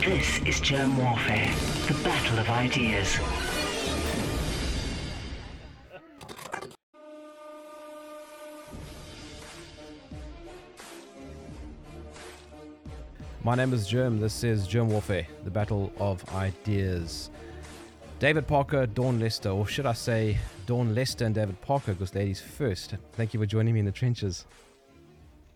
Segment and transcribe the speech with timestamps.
[0.00, 1.54] This is Germ Warfare,
[1.86, 3.18] the battle of ideas.
[13.44, 14.20] My name is Germ.
[14.20, 17.28] This is Germ Warfare, the battle of ideas.
[18.20, 22.40] David Parker, Dawn Lester, or should I say Dawn Lester and David Parker, because ladies
[22.40, 22.94] first.
[23.12, 24.46] Thank you for joining me in the trenches.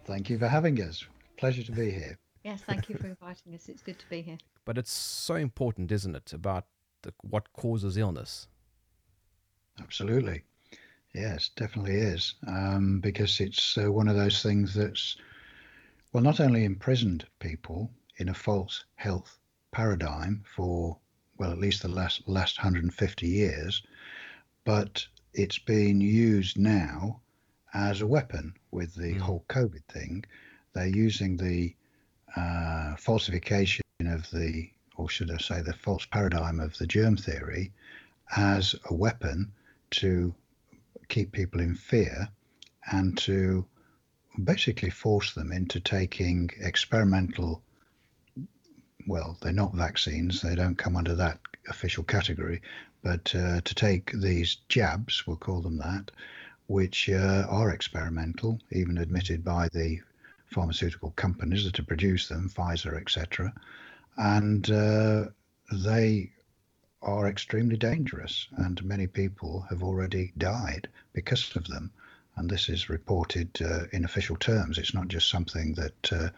[0.05, 1.03] Thank you for having us.
[1.39, 2.19] Pleasure to be here.
[2.45, 3.69] Yes, thank you for inviting us.
[3.69, 4.39] It's good to be here.
[4.67, 6.65] But it's so important, isn't it, about
[7.03, 8.49] the, what causes illness?
[9.79, 10.43] Absolutely.
[11.15, 12.35] Yes, definitely is.
[12.47, 15.17] Um, because it's uh, one of those things that's,
[16.13, 19.39] well, not only imprisoned people in a false health
[19.71, 20.97] paradigm for
[21.37, 23.83] well, at least the last last 150 years,
[24.65, 27.21] but it's being used now
[27.75, 29.19] as a weapon with the mm.
[29.19, 30.25] whole COVID thing.
[30.73, 31.75] They're using the
[32.37, 37.73] uh, falsification of the, or should I say, the false paradigm of the germ theory
[38.37, 39.53] as a weapon
[39.91, 40.35] to
[41.09, 42.29] keep people in fear
[42.91, 43.67] and to
[44.43, 47.63] basically force them into taking experimental
[49.07, 52.63] well, they're not vaccines, they don't come under that official category,
[53.03, 56.11] but uh, to take these jabs, we'll call them that,
[56.67, 60.01] which uh, are experimental, even admitted by the
[60.55, 63.53] pharmaceutical companies that have produced them, Pfizer, etc.,
[64.17, 65.25] and uh,
[65.73, 66.31] they
[67.03, 71.91] are extremely dangerous, and many people have already died because of them.
[72.37, 74.79] And this is reported uh, in official terms.
[74.79, 76.29] It's not just something that uh,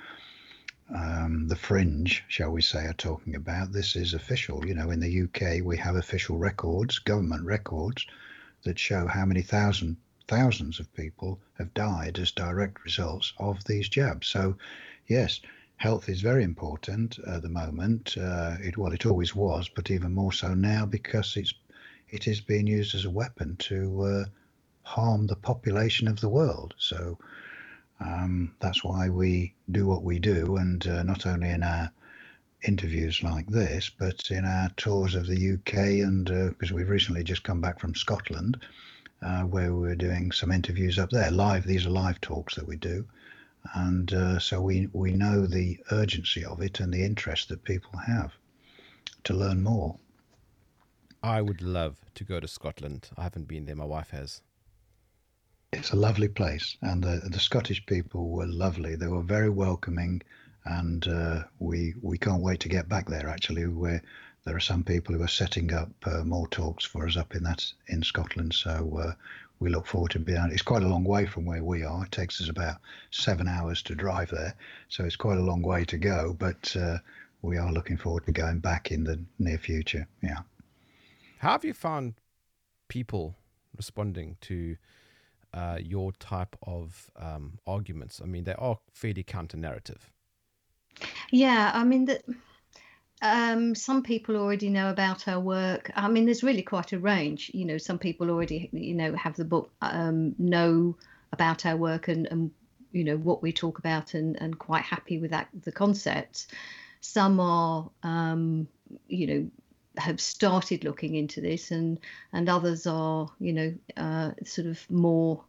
[0.95, 3.73] um, the fringe, shall we say, are talking about.
[3.73, 4.67] This is official.
[4.67, 8.07] You know, in the UK, we have official records, government records,
[8.65, 9.97] that show how many thousand
[10.29, 14.27] thousands of people have died as direct results of these jabs.
[14.29, 14.57] So,
[15.07, 15.41] yes,
[15.77, 18.17] health is very important at the moment.
[18.19, 21.55] Uh, it well, it always was, but even more so now because it's
[22.09, 24.25] it is being used as a weapon to uh,
[24.83, 26.75] harm the population of the world.
[26.79, 27.19] So
[28.01, 31.91] um, that's why we do what we do, and uh, not only in our
[32.63, 37.25] interviews like this, but in our tours of the UK, and because uh, we've recently
[37.25, 38.65] just come back from Scotland,
[39.23, 41.65] uh, where we are doing some interviews up there live.
[41.65, 43.07] These are live talks that we do,
[43.75, 47.99] and uh, so we we know the urgency of it and the interest that people
[47.99, 48.33] have
[49.25, 49.99] to learn more.
[51.23, 53.11] I would love to go to Scotland.
[53.17, 53.75] I haven't been there.
[53.75, 54.43] My wife has
[55.73, 58.97] it's a lovely place, and the the Scottish people were lovely.
[58.97, 60.23] They were very welcoming,
[60.65, 63.29] and uh, we we can't wait to get back there.
[63.29, 64.03] Actually, where
[64.47, 67.43] there are some people who are setting up uh, more talks for us up in
[67.43, 68.55] that in Scotland.
[68.55, 69.13] So uh,
[69.59, 70.49] we look forward to being.
[70.53, 72.05] It's quite a long way from where we are.
[72.05, 72.77] It takes us about
[73.11, 74.55] seven hours to drive there,
[74.89, 76.35] so it's quite a long way to go.
[76.39, 76.99] But uh,
[77.43, 80.07] we are looking forward to going back in the near future.
[80.23, 80.39] Yeah.
[81.39, 82.15] How have you found
[82.89, 83.35] people
[83.77, 84.77] responding to?
[85.55, 88.21] uh, your type of um, arguments?
[88.23, 90.11] I mean, they are fairly counter narrative.
[91.31, 92.25] Yeah, I mean that.
[93.23, 95.91] Um, some people already know about our work.
[95.97, 97.51] I mean, there's really quite a range.
[97.55, 100.97] You know, some people already, you know, have the book, um, know
[101.33, 102.51] about our work and, and
[102.93, 106.47] you know what we talk about and, and quite happy with that the concepts.
[107.01, 108.69] Some are, um,
[109.09, 109.51] you know,
[109.99, 111.99] have started looking into this, and
[112.33, 115.43] and others are, you know, uh, sort of more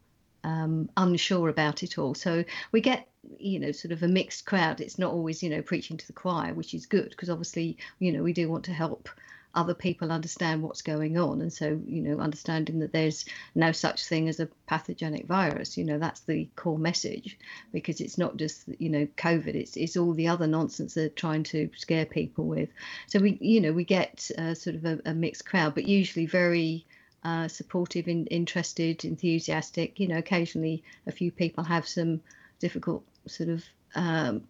[0.43, 2.13] um, unsure about it all.
[2.15, 3.07] So we get,
[3.39, 4.81] you know, sort of a mixed crowd.
[4.81, 8.11] It's not always, you know, preaching to the choir, which is good because obviously, you
[8.11, 9.09] know, we do want to help
[9.55, 14.05] other people understand what's going on and so you know understanding that there's no such
[14.05, 17.39] thing as a pathogenic virus you know that's the core message
[17.73, 21.41] because it's not just you know covid it's it's all the other nonsense they're trying
[21.41, 22.69] to scare people with
[23.07, 26.27] so we you know we get uh, sort of a, a mixed crowd but usually
[26.27, 26.85] very
[27.23, 29.99] uh, supportive, in, interested, enthusiastic.
[29.99, 32.21] You know, occasionally a few people have some
[32.59, 33.63] difficult sort of
[33.95, 34.43] um,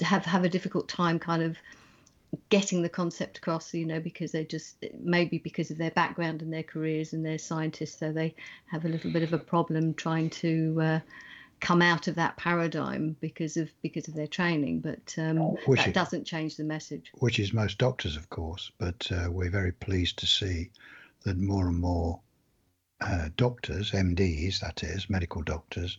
[0.00, 1.56] have have a difficult time kind of
[2.48, 6.52] getting the concept across you know because they just maybe because of their background and
[6.52, 8.34] their careers and they're scientists so they
[8.66, 11.00] have a little bit of a problem trying to uh,
[11.58, 14.80] come out of that paradigm because of because of their training.
[14.80, 17.10] But um, which that is, doesn't change the message.
[17.14, 20.70] Which is most doctors of course but uh, we're very pleased to see
[21.24, 22.20] that more and more
[23.00, 25.98] uh, doctors, MDs, that is, medical doctors,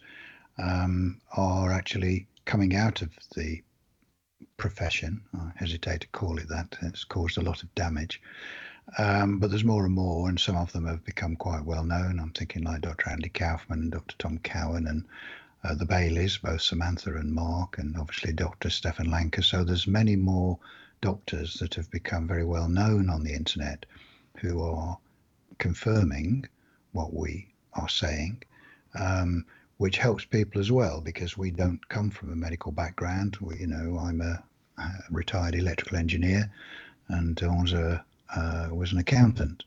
[0.58, 3.62] um, are actually coming out of the
[4.58, 5.22] profession.
[5.34, 6.78] I hesitate to call it that.
[6.82, 8.22] It's caused a lot of damage.
[8.98, 12.20] Um, but there's more and more, and some of them have become quite well known.
[12.20, 13.10] I'm thinking like Dr.
[13.10, 14.16] Andy Kaufman and Dr.
[14.18, 15.06] Tom Cowan and
[15.64, 18.70] uh, the Baileys, both Samantha and Mark, and obviously Dr.
[18.70, 19.44] Stefan Lanka.
[19.44, 20.58] So there's many more
[21.00, 23.86] doctors that have become very well known on the internet
[24.40, 24.98] who are
[25.58, 26.48] confirming
[26.92, 28.44] what we are saying,
[29.00, 29.46] um,
[29.82, 33.36] which helps people as well because we don't come from a medical background.
[33.42, 34.44] We, you know, I'm a,
[34.78, 36.52] a retired electrical engineer
[37.08, 38.06] and was a
[38.36, 39.64] uh, was an accountant.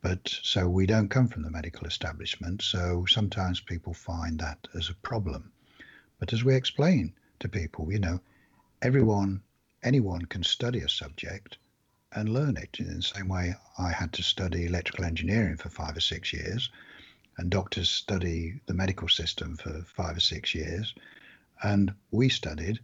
[0.00, 2.62] But so we don't come from the medical establishment.
[2.62, 5.52] So sometimes people find that as a problem.
[6.18, 8.20] But as we explain to people, you know,
[8.80, 9.42] everyone,
[9.82, 11.58] anyone can study a subject
[12.12, 15.94] and learn it in the same way I had to study electrical engineering for five
[15.94, 16.70] or six years,
[17.38, 20.94] and doctors study the medical system for five or six years,
[21.62, 22.80] and we studied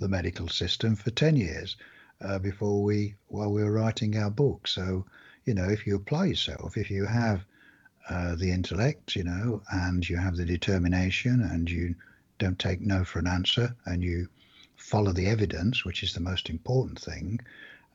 [0.00, 1.76] the medical system for 10 years
[2.20, 4.66] uh, before we while we were writing our book.
[4.68, 5.04] So,
[5.44, 7.44] you know, if you apply yourself, if you have
[8.08, 11.94] uh, the intellect, you know, and you have the determination, and you
[12.38, 14.28] don't take no for an answer, and you
[14.76, 17.40] follow the evidence, which is the most important thing.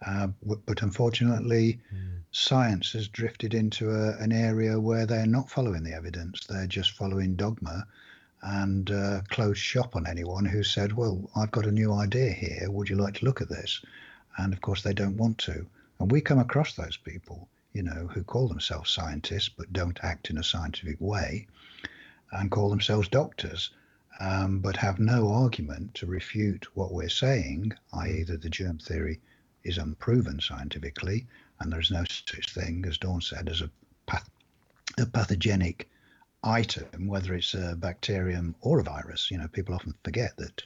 [0.05, 0.27] Uh,
[0.65, 2.19] but unfortunately, mm.
[2.31, 6.91] science has drifted into a, an area where they're not following the evidence; they're just
[6.91, 7.85] following dogma
[8.41, 12.71] and uh, close shop on anyone who said, "Well, I've got a new idea here.
[12.71, 13.81] Would you like to look at this?"
[14.37, 15.65] and of course they don't want to.
[15.99, 20.29] And we come across those people, you know, who call themselves scientists but don't act
[20.29, 21.47] in a scientific way,
[22.31, 23.71] and call themselves doctors,
[24.19, 29.19] um, but have no argument to refute what we're saying, i.e., that the germ theory
[29.63, 31.27] is unproven scientifically,
[31.59, 33.69] and there's no such thing, as Dawn said, as a,
[34.05, 34.29] path-
[34.97, 35.89] a pathogenic
[36.43, 39.29] item, whether it's a bacterium or a virus.
[39.29, 40.61] You know, people often forget that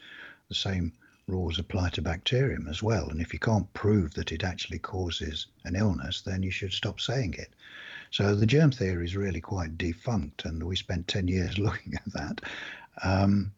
[0.48, 0.94] the same
[1.28, 3.10] rules apply to bacterium as well.
[3.10, 7.00] And if you can't prove that it actually causes an illness, then you should stop
[7.00, 7.54] saying it.
[8.12, 12.14] So the germ theory is really quite defunct, and we spent 10 years looking at
[12.14, 12.42] that.
[13.04, 13.52] Um,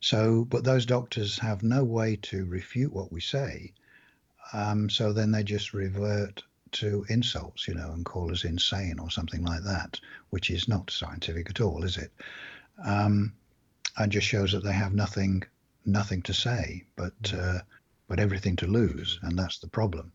[0.00, 3.72] so, but those doctors have no way to refute what we say.
[4.52, 6.42] Um, so then they just revert
[6.72, 10.00] to insults, you know, and call us insane or something like that,
[10.30, 12.12] which is not scientific at all, is it?
[12.84, 13.34] Um,
[13.96, 15.42] and just shows that they have nothing
[15.84, 17.58] nothing to say, but uh,
[18.08, 20.12] but everything to lose, and that's the problem.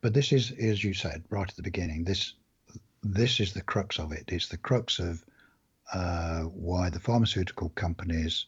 [0.00, 2.34] But this is, as you said right at the beginning, this
[3.02, 4.24] this is the crux of it.
[4.28, 5.24] It's the crux of
[5.92, 8.46] uh, why the pharmaceutical companies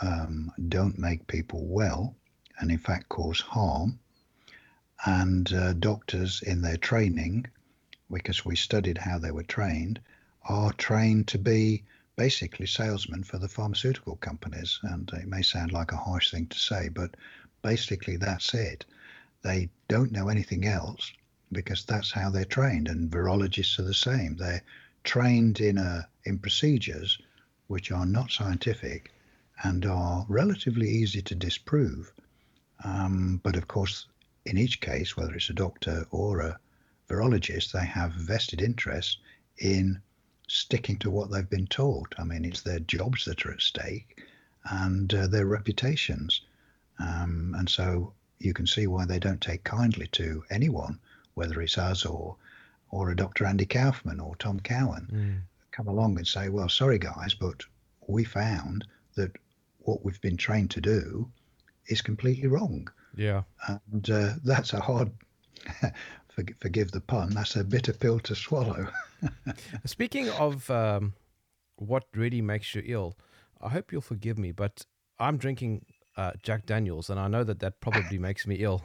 [0.00, 2.14] um, don't make people well,
[2.58, 3.98] and in fact cause harm.
[5.06, 7.46] And uh, doctors in their training,
[8.10, 10.00] because we studied how they were trained,
[10.48, 11.84] are trained to be
[12.16, 14.80] basically salesmen for the pharmaceutical companies.
[14.82, 17.16] And it may sound like a harsh thing to say, but
[17.62, 18.84] basically that's it.
[19.42, 21.12] They don't know anything else
[21.52, 22.88] because that's how they're trained.
[22.88, 24.36] And virologists are the same.
[24.36, 24.62] They're
[25.04, 27.18] trained in a in procedures
[27.68, 29.12] which are not scientific
[29.62, 32.12] and are relatively easy to disprove.
[32.84, 34.06] Um, but of course,
[34.44, 36.58] in each case, whether it's a doctor or a
[37.08, 39.18] virologist, they have vested interest
[39.58, 40.00] in
[40.48, 42.14] sticking to what they've been told.
[42.18, 44.22] I mean, it's their jobs that are at stake
[44.70, 46.42] and uh, their reputations.
[46.98, 50.98] Um, and so you can see why they don't take kindly to anyone,
[51.34, 52.36] whether it's us or
[52.90, 53.44] or a Dr.
[53.44, 55.40] Andy Kaufman or Tom Cowan, mm.
[55.72, 57.62] come along and say, well, sorry guys, but
[58.06, 59.36] we found that
[59.80, 61.30] what we've been trained to do
[61.88, 62.88] is completely wrong.
[63.16, 63.42] Yeah.
[63.66, 65.10] And uh, that's a hard,
[66.60, 68.88] forgive the pun, that's a bitter pill to swallow.
[69.84, 71.14] Speaking of um,
[71.76, 73.16] what really makes you ill,
[73.60, 74.84] I hope you'll forgive me, but
[75.18, 75.84] I'm drinking
[76.16, 78.82] uh, Jack Daniels, and I know that that probably makes me ill.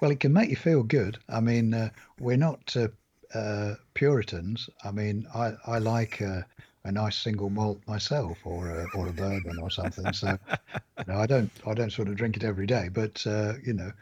[0.00, 1.18] well, it can make you feel good.
[1.28, 2.88] I mean, uh, we're not uh,
[3.36, 4.68] uh Puritans.
[4.84, 6.42] I mean, I I like uh,
[6.84, 10.12] a nice single malt myself, or a, or a bourbon or something.
[10.12, 13.54] So, you know, I don't I don't sort of drink it every day, but uh,
[13.64, 13.92] you know,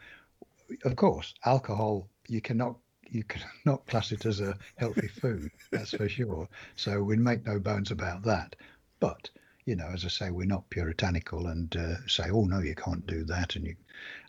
[0.85, 2.75] of course, alcohol you cannot
[3.09, 5.51] you cannot class it as a healthy food.
[5.71, 6.47] That's for sure.
[6.75, 8.55] So we make no bones about that.
[8.99, 9.29] But
[9.65, 13.05] you know, as I say, we're not puritanical and uh, say, oh no, you can't
[13.05, 13.55] do that.
[13.55, 13.75] And you,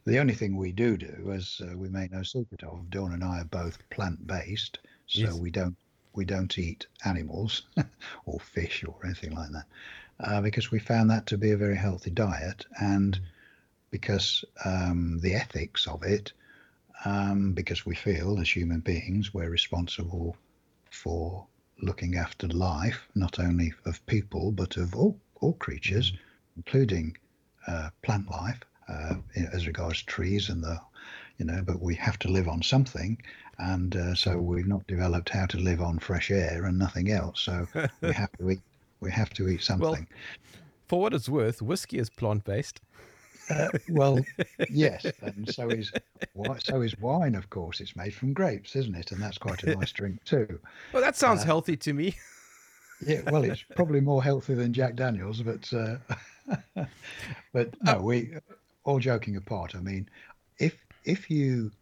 [0.04, 3.24] the only thing we do do, as uh, we make no secret of, Dawn and
[3.24, 5.34] I are both plant-based, so yes.
[5.34, 5.76] we don't
[6.14, 7.62] we don't eat animals
[8.26, 9.66] or fish or anything like that,
[10.20, 13.20] uh, because we found that to be a very healthy diet, and
[13.90, 16.32] because um, the ethics of it
[17.04, 20.36] um, because we feel as human beings we're responsible
[20.90, 21.46] for
[21.80, 26.12] looking after life, not only of people but of all, all creatures,
[26.56, 27.16] including
[27.66, 29.14] uh, plant life, uh,
[29.52, 30.80] as regards trees and the,
[31.38, 33.20] you know, but we have to live on something,
[33.58, 37.40] and uh, so we've not developed how to live on fresh air and nothing else.
[37.40, 37.66] So
[38.00, 38.60] we have to eat.
[39.00, 39.90] We have to eat something.
[39.90, 40.06] Well,
[40.86, 42.80] for what it's worth, whiskey is plant based.
[43.50, 44.20] Uh, well,
[44.70, 45.92] yes, and so is
[46.58, 47.34] so is wine.
[47.34, 49.12] Of course, it's made from grapes, isn't it?
[49.12, 50.60] And that's quite a nice drink too.
[50.92, 52.14] Well, that sounds uh, healthy to me.
[53.06, 55.96] yeah, well, it's probably more healthy than Jack Daniels, but uh,
[57.52, 58.02] but no, oh.
[58.02, 58.34] we
[58.84, 59.74] all joking apart.
[59.74, 60.08] I mean,
[60.58, 61.72] if if you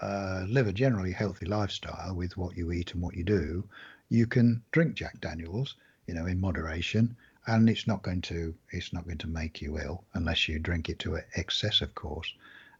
[0.00, 3.64] uh, live a generally healthy lifestyle with what you eat and what you do,
[4.08, 8.92] you can drink Jack Daniels, you know, in moderation, and it's not going to it's
[8.92, 12.32] not going to make you ill unless you drink it to excess, of course,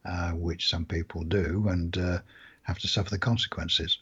[0.05, 2.19] uh, which some people do and uh,
[2.63, 3.99] have to suffer the consequences.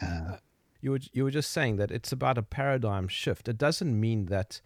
[0.00, 0.36] Uh,
[0.80, 3.48] you were you were just saying that it's about a paradigm shift.
[3.48, 4.60] It doesn't mean that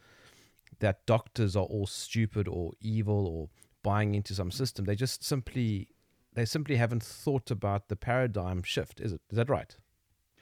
[0.78, 3.48] that doctors are all stupid or evil or
[3.82, 4.84] buying into some system.
[4.84, 5.88] They just simply
[6.36, 9.00] they simply haven't thought about the paradigm shift.
[9.00, 9.22] Is it?
[9.30, 9.74] Is that right?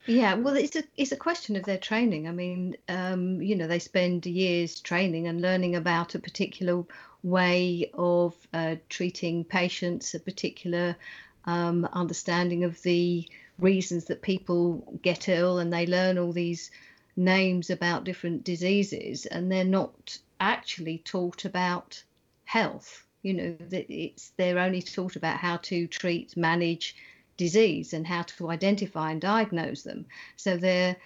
[0.06, 2.28] Yeah, well, it's a it's a question of their training.
[2.28, 6.84] I mean, um, you know, they spend years training and learning about a particular
[7.22, 10.96] way of uh, treating patients, a particular
[11.44, 13.26] um, understanding of the
[13.58, 16.72] reasons that people get ill, and they learn all these
[17.16, 22.02] names about different diseases, and they're not actually taught about
[22.44, 23.03] health.
[23.24, 26.94] You know, that it's they're only taught about how to treat, manage,
[27.36, 30.06] disease and how to identify and diagnose them.
[30.36, 30.96] So they're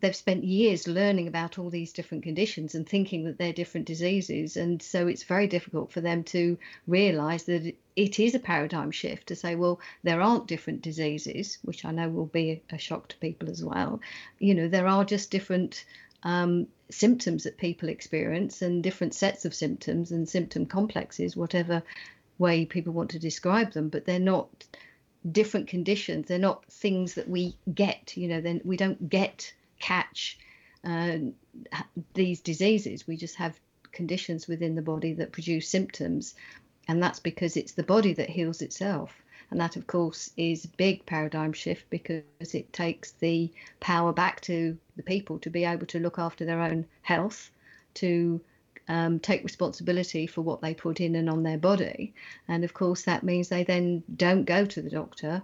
[0.00, 4.56] they've spent years learning about all these different conditions and thinking that they're different diseases
[4.56, 6.56] and so it's very difficult for them to
[6.86, 11.84] realize that it is a paradigm shift to say well there aren't different diseases which
[11.84, 14.00] i know will be a shock to people as well
[14.38, 15.84] you know there are just different
[16.22, 21.82] um, symptoms that people experience and different sets of symptoms and symptom complexes whatever
[22.38, 24.48] way people want to describe them but they're not
[25.30, 26.28] different conditions.
[26.28, 28.16] They're not things that we get.
[28.16, 30.38] You know, then we don't get catch
[30.84, 31.18] uh,
[32.14, 33.06] these diseases.
[33.06, 33.58] We just have
[33.92, 36.34] conditions within the body that produce symptoms,
[36.86, 39.14] and that's because it's the body that heals itself.
[39.50, 42.22] And that, of course, is a big paradigm shift because
[42.52, 46.60] it takes the power back to the people to be able to look after their
[46.60, 47.50] own health,
[47.94, 48.40] to
[48.88, 52.12] um, take responsibility for what they put in and on their body.
[52.48, 55.42] And of course, that means they then don't go to the doctor,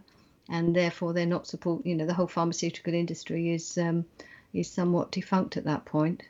[0.50, 1.86] and therefore they're not support.
[1.86, 4.04] You know, the whole pharmaceutical industry is um,
[4.52, 6.22] is somewhat defunct at that point.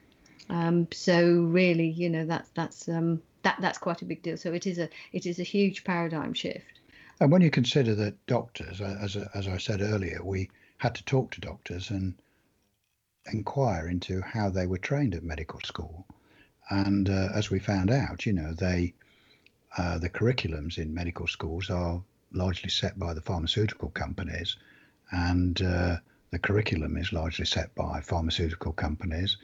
[0.51, 4.37] Um, so really, you know, that's that's um, that that's quite a big deal.
[4.37, 6.81] So it is a it is a huge paradigm shift.
[7.21, 11.31] And when you consider that doctors, as as I said earlier, we had to talk
[11.31, 12.15] to doctors and
[13.33, 16.07] inquire into how they were trained at medical school.
[16.71, 18.95] And uh, as we found out, you know, they
[19.77, 22.01] uh, the curriculums in medical schools are
[22.33, 24.57] largely set by the pharmaceutical companies,
[25.11, 25.97] and uh,
[26.31, 29.37] the curriculum is largely set by pharmaceutical companies,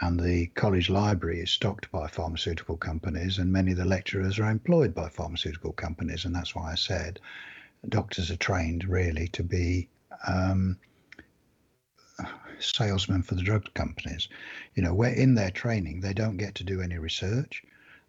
[0.00, 4.50] and the college library is stocked by pharmaceutical companies, and many of the lecturers are
[4.50, 7.18] employed by pharmaceutical companies, and that's why I said
[7.88, 9.88] doctors are trained really to be
[10.26, 10.76] um,
[12.60, 14.28] salesmen for the drug companies.
[14.74, 17.62] You know, where in their training they don't get to do any research.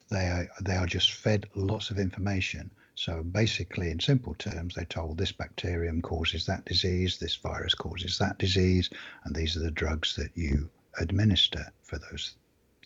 [0.09, 2.71] They are they are just fed lots of information.
[2.95, 8.17] So basically, in simple terms, they're told this bacterium causes that disease, this virus causes
[8.17, 8.89] that disease,
[9.23, 12.35] and these are the drugs that you administer for those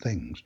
[0.02, 0.44] things.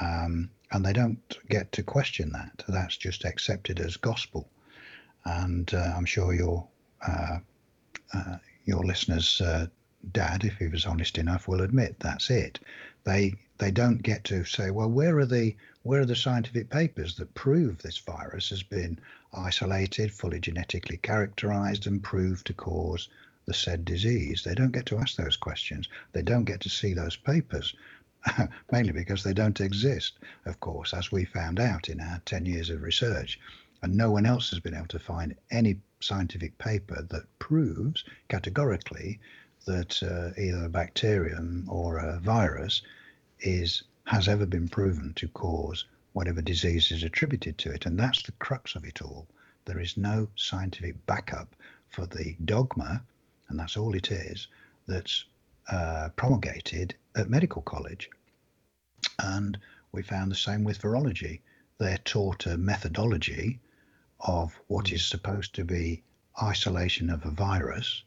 [0.00, 2.64] Um, and they don't get to question that.
[2.68, 4.48] That's just accepted as gospel.
[5.24, 6.66] And uh, I'm sure your
[7.06, 7.38] uh,
[8.12, 9.66] uh, your listeners uh,
[10.12, 12.60] dad, if he was honest enough, will admit that's it.
[13.04, 17.16] They they don't get to say, well, where are the where are the scientific papers
[17.16, 18.98] that prove this virus has been
[19.32, 23.08] isolated, fully genetically characterized, and proved to cause
[23.46, 24.42] the said disease?
[24.44, 25.88] They don't get to ask those questions.
[26.12, 27.74] They don't get to see those papers.
[28.72, 32.70] mainly because they don't exist, of course, as we found out in our 10 years
[32.70, 33.38] of research.
[33.82, 39.20] And no one else has been able to find any scientific paper that proves categorically
[39.68, 42.80] that uh, either a bacterium or a virus
[43.40, 45.84] is has ever been proven to cause
[46.14, 47.84] whatever disease is attributed to it.
[47.84, 49.28] And that's the crux of it all.
[49.66, 51.54] There is no scientific backup
[51.90, 53.02] for the dogma,
[53.48, 54.48] and that's all it is,
[54.86, 55.26] that's
[55.70, 58.08] uh, promulgated at medical college.
[59.18, 59.58] And
[59.92, 61.42] we found the same with virology.
[61.76, 63.60] They're taught a methodology
[64.20, 66.02] of what is supposed to be
[66.42, 68.02] isolation of a virus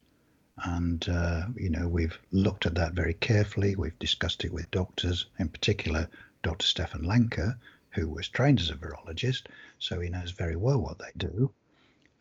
[0.58, 3.76] and, uh, you know, we've looked at that very carefully.
[3.76, 6.08] We've discussed it with doctors, in particular,
[6.44, 6.66] Dr.
[6.66, 7.58] Stefan Lanka,
[7.92, 9.44] who was trained as a virologist,
[9.80, 11.52] so he knows very well what they do.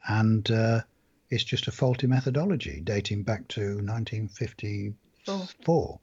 [0.08, 0.82] And uh,
[1.28, 6.00] it's just a faulty methodology dating back to 1954.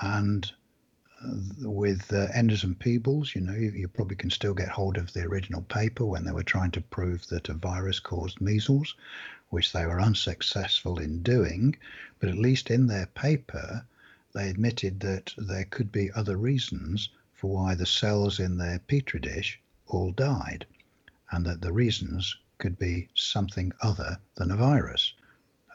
[0.00, 0.52] And
[1.62, 5.12] with uh, Enders and Peebles, you know, you, you, probably can still get hold of
[5.12, 8.94] the original paper when they were trying to prove that a virus caused measles,
[9.54, 11.76] which they were unsuccessful in doing.
[12.18, 13.86] But at least in their paper,
[14.32, 19.20] they admitted that there could be other reasons for why the cells in their petri
[19.20, 20.66] dish all died,
[21.30, 25.14] and that the reasons could be something other than a virus.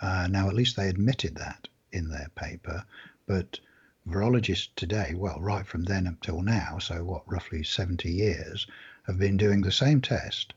[0.01, 2.83] Uh, now, at least they admitted that in their paper,
[3.27, 3.62] but
[4.05, 8.67] virologists today, well, right from then until now, so what, roughly 70 years,
[9.07, 10.53] have been doing the same test,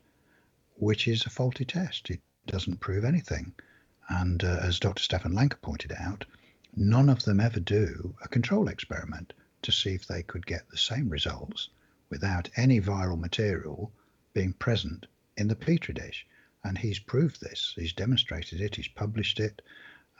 [0.75, 2.09] which is a faulty test.
[2.09, 3.53] It doesn't prove anything.
[4.09, 5.01] And uh, as Dr.
[5.01, 6.25] Stefan Lanka pointed out,
[6.75, 10.77] none of them ever do a control experiment to see if they could get the
[10.77, 11.69] same results
[12.09, 13.91] without any viral material
[14.33, 15.05] being present
[15.37, 16.25] in the petri dish.
[16.63, 19.61] And he's proved this, he's demonstrated it, he's published it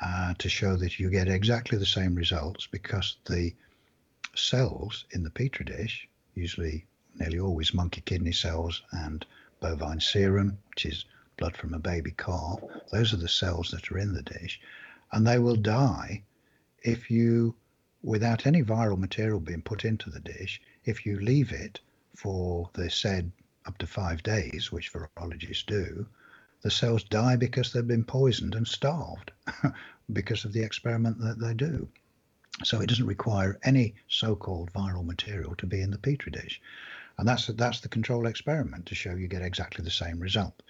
[0.01, 3.53] uh, to show that you get exactly the same results because the
[4.36, 9.25] cells in the petri dish, usually nearly always monkey kidney cells and
[9.60, 11.06] bovine serum, which is
[11.38, 12.60] blood from a baby calf,
[12.92, 14.60] those are the cells that are in the dish,
[15.12, 16.24] and they will die
[16.82, 17.56] if you,
[18.02, 21.80] without any viral material being put into the dish, if you leave it
[22.16, 23.32] for the said
[23.66, 26.06] up to five days, which virologists do,
[26.62, 29.32] the cells die because they've been poisoned and starved
[30.13, 31.88] because of the experiment that they do.
[32.63, 36.62] So it doesn't require any so-called viral material to be in the petri dish,
[37.18, 40.62] and that's that's the control experiment to show you get exactly the same result.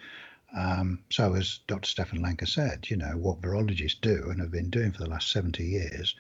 [0.54, 1.88] Um, so as Dr.
[1.88, 5.32] Stefan Lanka said, you know what virologists do and have been doing for the last
[5.32, 6.16] 70 years,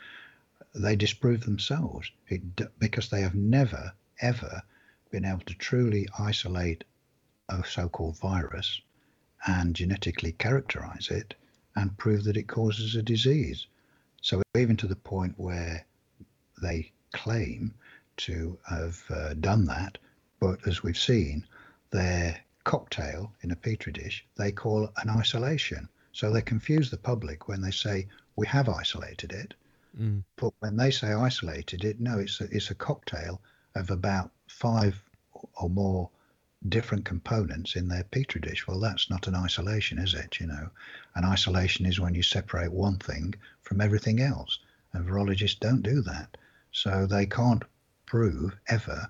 [0.74, 2.42] they disprove themselves it,
[2.80, 4.63] because they have never ever
[5.12, 6.84] been able to truly isolate
[7.50, 8.82] a so-called virus
[9.46, 11.36] and genetically characterize it
[11.75, 13.68] and prove that it causes a disease.
[14.22, 15.86] So even to the point where
[16.62, 17.74] they claim
[18.18, 19.98] to have uh, done that,
[20.40, 21.46] but as we've seen,
[21.92, 25.90] their cocktail in a petri dish they call an isolation.
[26.12, 29.54] So they confuse the public when they say we have isolated it,
[30.00, 30.24] mm.
[30.36, 33.42] but when they say isolated it, no, it's a, it's a cocktail
[33.76, 35.02] of about five
[35.60, 36.10] or more
[36.70, 38.68] different components in their petri dish.
[38.68, 40.40] Well, that's not an isolation, is it?
[40.40, 40.70] You know,
[41.16, 44.60] an isolation is when you separate one thing from everything else,
[44.94, 46.38] and virologists don't do that.
[46.72, 47.64] So they can't
[48.06, 49.10] prove ever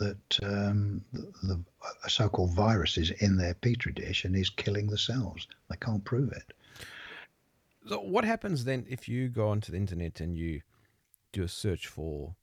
[0.00, 1.62] that um, the, the
[2.08, 5.46] so-called virus is in their petri dish and is killing the cells.
[5.68, 6.52] They can't prove it.
[7.86, 10.62] So, what happens then if you go onto the internet and you
[11.32, 12.34] do a search for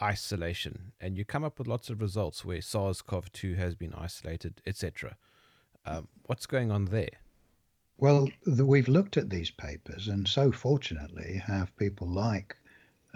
[0.00, 5.16] isolation, and you come up with lots of results where SARS-CoV-2 has been isolated, etc.
[5.86, 7.20] Um, what's going on there?
[7.98, 12.56] Well, the, we've looked at these papers, and so fortunately have people like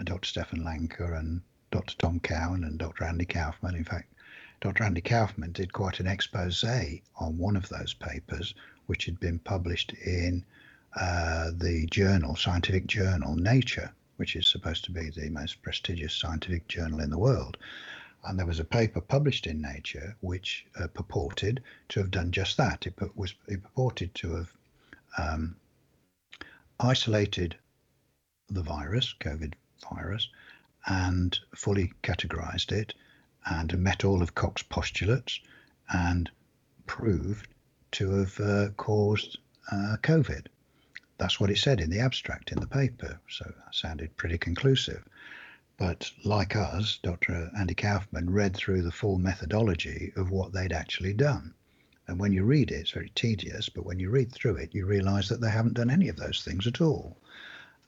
[0.03, 0.27] Dr.
[0.27, 1.95] Stefan Lanka and Dr.
[1.97, 3.03] Tom Cowan and Dr.
[3.03, 3.75] Andy Kaufman.
[3.75, 4.13] In fact,
[4.61, 4.83] Dr.
[4.83, 8.55] Andy Kaufman did quite an expose on one of those papers,
[8.87, 10.43] which had been published in
[10.99, 16.67] uh, the journal, scientific journal Nature which is supposed to be the most prestigious scientific
[16.67, 17.55] journal in the world.
[18.25, 22.57] And there was a paper published in Nature which uh, purported to have done just
[22.57, 22.85] that.
[22.85, 24.53] It, was, it purported to have
[25.17, 25.55] um,
[26.81, 27.55] isolated
[28.49, 29.53] the virus, COVID
[29.89, 30.27] virus,
[30.87, 32.93] and fully categorized it
[33.45, 35.39] and met all of Koch's postulates
[35.91, 36.29] and
[36.85, 37.47] proved
[37.91, 39.37] to have uh, caused
[39.71, 40.47] uh, COVID.
[41.17, 45.03] That's what it said in the abstract in the paper, so that sounded pretty conclusive.
[45.77, 47.51] But like us, Dr.
[47.57, 51.53] Andy Kaufman read through the full methodology of what they'd actually done.
[52.07, 54.85] And when you read it, it's very tedious, but when you read through it, you
[54.85, 57.17] realize that they haven't done any of those things at all.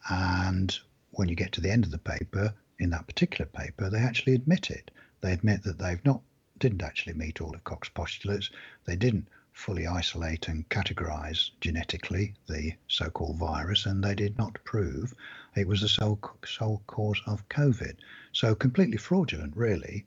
[0.10, 0.78] And
[1.12, 4.34] when you get to the end of the paper, in that particular paper, they actually
[4.34, 4.92] admit it.
[5.22, 6.22] They admit that they've not
[6.58, 8.50] didn't actually meet all of Koch's postulates.
[8.86, 15.14] They didn't fully isolate and categorize genetically the so-called virus, and they did not prove
[15.56, 17.96] it was the sole, sole cause of COVID.
[18.32, 20.06] So completely fraudulent, really,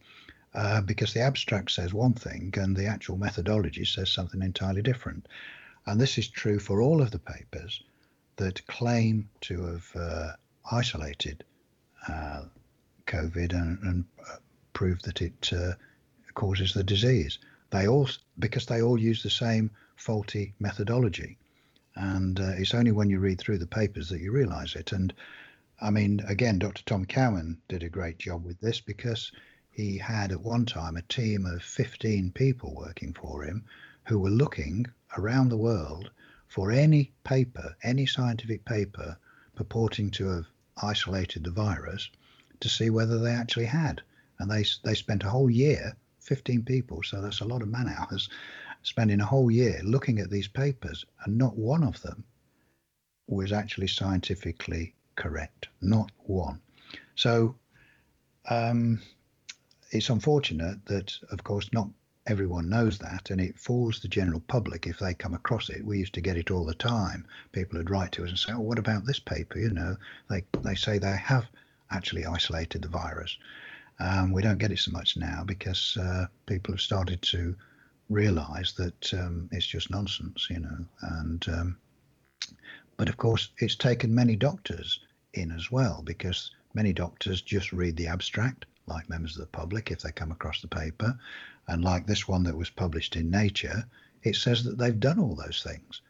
[0.54, 5.28] uh, because the abstract says one thing and the actual methodology says something entirely different.
[5.86, 7.82] And this is true for all of the papers
[8.36, 10.32] that claim to have uh,
[10.70, 11.44] isolated
[12.08, 12.44] uh,
[13.06, 14.36] COVID and, and uh,
[14.72, 15.72] proved that it uh,
[16.34, 17.38] causes the disease.
[17.70, 21.38] They all because they all use the same faulty methodology,
[21.96, 24.92] and uh, it's only when you read through the papers that you realise it.
[24.92, 25.12] And
[25.80, 26.82] I mean, again, Dr.
[26.84, 29.32] Tom Cowan did a great job with this because
[29.70, 33.64] he had at one time a team of 15 people working for him
[34.06, 34.86] who were looking
[35.18, 36.10] around the world
[36.46, 39.18] for any paper, any scientific paper
[39.56, 40.46] purporting to have
[40.80, 42.08] isolated the virus
[42.64, 44.00] to see whether they actually had.
[44.38, 47.88] And they, they spent a whole year, 15 people, so that's a lot of man
[47.88, 48.30] hours,
[48.82, 52.24] spending a whole year looking at these papers, and not one of them
[53.26, 55.68] was actually scientifically correct.
[55.82, 56.58] Not one.
[57.16, 57.54] So
[58.48, 59.02] um,
[59.90, 61.90] it's unfortunate that, of course, not
[62.26, 65.84] everyone knows that, and it fools the general public if they come across it.
[65.84, 67.26] We used to get it all the time.
[67.52, 69.96] People would write to us and say, "Oh, what about this paper?" You know,
[70.30, 71.46] they they say they have
[71.90, 73.36] actually isolated the virus.
[74.00, 77.54] Um, we don't get it so much now because uh, people have started to
[78.08, 80.84] realise that um, it's just nonsense, you know.
[81.02, 81.78] And um,
[82.96, 85.00] but of course, it's taken many doctors
[85.32, 89.90] in as well because many doctors just read the abstract, like members of the public,
[89.90, 91.18] if they come across the paper,
[91.68, 93.84] and like this one that was published in Nature,
[94.22, 96.02] it says that they've done all those things.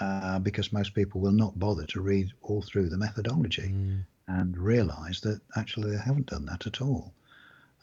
[0.00, 4.04] Uh, because most people will not bother to read all through the methodology mm.
[4.26, 7.12] And realize that actually they haven't done that at all.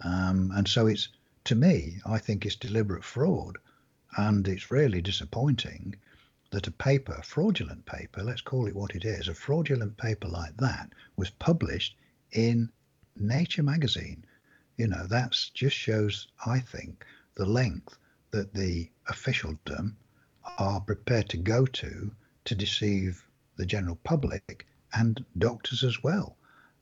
[0.03, 1.09] Um, and so it's,
[1.45, 3.57] to me, I think it's deliberate fraud.
[4.17, 5.95] And it's really disappointing
[6.51, 10.57] that a paper, fraudulent paper, let's call it what it is, a fraudulent paper like
[10.57, 11.95] that was published
[12.31, 12.69] in
[13.15, 14.25] Nature magazine.
[14.77, 17.97] You know, that just shows, I think, the length
[18.31, 19.95] that the officialdom
[20.57, 22.11] are prepared to go to
[22.45, 23.23] to deceive
[23.57, 26.37] the general public and doctors as well.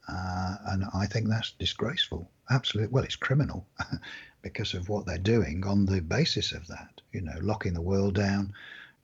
[0.07, 2.29] Uh, and I think that's disgraceful.
[2.49, 2.91] Absolutely.
[2.91, 3.67] Well, it's criminal
[4.41, 8.15] because of what they're doing on the basis of that, you know, locking the world
[8.15, 8.53] down,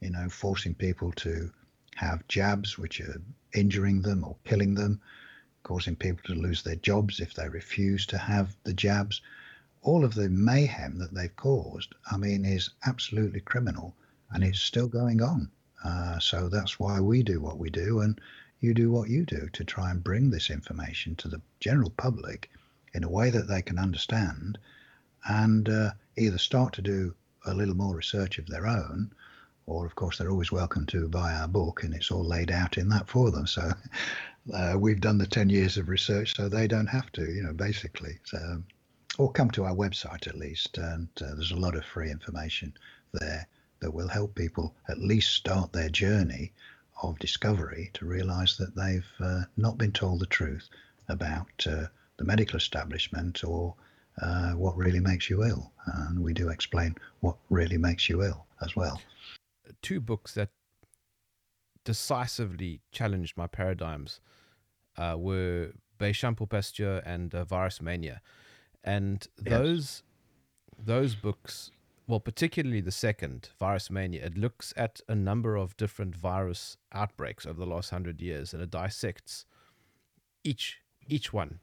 [0.01, 1.51] you know, forcing people to
[1.95, 3.21] have jabs which are
[3.53, 4.99] injuring them or killing them,
[5.63, 9.21] causing people to lose their jobs if they refuse to have the jabs.
[9.81, 13.95] All of the mayhem that they've caused, I mean, is absolutely criminal
[14.31, 15.51] and it's still going on.
[15.83, 18.19] Uh, so that's why we do what we do, and
[18.59, 22.49] you do what you do to try and bring this information to the general public
[22.93, 24.57] in a way that they can understand
[25.27, 27.13] and uh, either start to do
[27.45, 29.11] a little more research of their own
[29.65, 32.77] or of course they're always welcome to buy our book and it's all laid out
[32.77, 33.47] in that for them.
[33.47, 33.71] So
[34.53, 37.53] uh, we've done the 10 years of research so they don't have to you know
[37.53, 38.19] basically.
[38.23, 38.63] So
[39.17, 42.73] or come to our website at least and uh, there's a lot of free information
[43.13, 43.47] there
[43.79, 46.53] that will help people at least start their journey
[47.09, 50.69] of discovery to realize that they've uh, not been told the truth
[51.09, 51.85] about uh,
[52.17, 53.75] the medical establishment or
[54.21, 58.45] uh, what really makes you ill and we do explain what really makes you ill
[58.61, 58.99] as well
[59.81, 60.49] two books that
[61.83, 64.19] decisively challenged my paradigms
[64.97, 68.21] uh, were Béchamp pour Pasteur and uh, Virus Mania.
[68.83, 70.03] And those
[70.77, 70.85] yes.
[70.85, 71.71] those books,
[72.07, 77.45] well, particularly the second, Virus Mania, it looks at a number of different virus outbreaks
[77.45, 79.45] over the last hundred years, and it dissects
[80.43, 81.59] each each one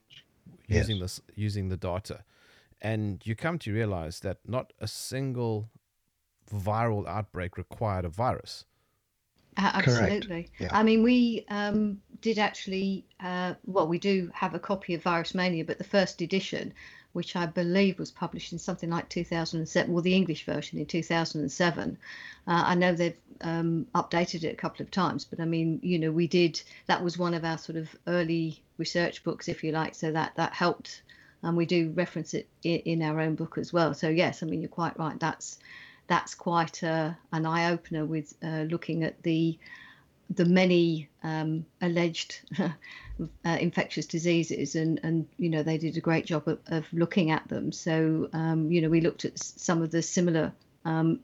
[0.69, 0.79] yes.
[0.89, 2.25] using this using the data,
[2.81, 5.71] and you come to realize that not a single
[6.53, 8.65] viral outbreak required a virus.
[9.57, 10.49] Uh, absolutely.
[10.59, 10.69] Yeah.
[10.73, 15.35] I mean, we um, did actually, uh, well, we do have a copy of Virus
[15.35, 16.73] Mania, but the first edition,
[17.13, 21.99] which I believe was published in something like 2007, well, the English version in 2007.
[22.47, 25.99] Uh, I know they've um, updated it a couple of times, but I mean, you
[25.99, 29.73] know, we did, that was one of our sort of early research books, if you
[29.73, 31.03] like, so that, that helped.
[31.43, 33.95] And we do reference it in, our own book as well.
[33.95, 35.19] So, yes, I mean, you're quite right.
[35.19, 35.59] That's
[36.09, 39.59] that's quite a, an eye opener with uh, looking at the
[40.35, 42.71] the many um, alleged uh,
[43.45, 47.47] infectious diseases, and and you know they did a great job of, of looking at
[47.49, 47.73] them.
[47.73, 50.53] So um, you know we looked at some of the similar
[50.85, 51.21] um,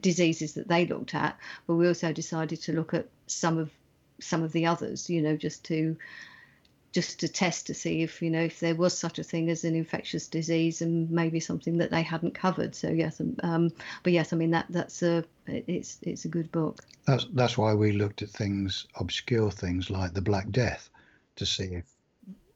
[0.00, 3.70] diseases that they looked at, but we also decided to look at some of
[4.20, 5.08] some of the others.
[5.08, 5.96] You know just to
[6.92, 9.64] just to test to see if you know if there was such a thing as
[9.64, 12.74] an infectious disease and maybe something that they hadn't covered.
[12.74, 13.70] So yes, um, um,
[14.02, 16.84] but yes, I mean that that's a it's it's a good book.
[17.06, 20.90] That's that's why we looked at things obscure things like the Black Death
[21.36, 21.86] to see if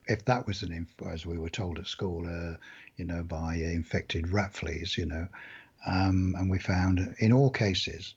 [0.06, 2.56] if that was an as we were told at school, uh,
[2.96, 5.26] you know, by infected rat fleas, you know,
[5.86, 8.14] um, and we found in all cases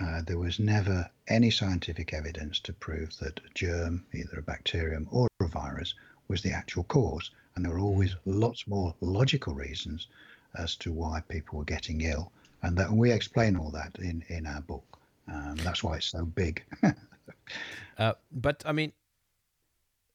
[0.00, 5.06] uh, there was never any scientific evidence to prove that a germ, either a bacterium
[5.10, 5.94] or a virus,
[6.28, 7.30] was the actual cause.
[7.54, 10.08] And there were always lots more logical reasons
[10.56, 12.32] as to why people were getting ill.
[12.62, 14.98] And, that, we explain all that in, in our book.
[15.28, 16.62] Um, that's why it's so big.
[17.98, 18.92] uh, but I mean,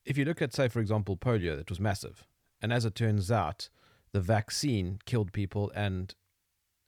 [0.05, 2.23] if you look at, say, for example, polio, it was massive.
[2.61, 3.69] And as it turns out,
[4.13, 6.15] the vaccine killed people, and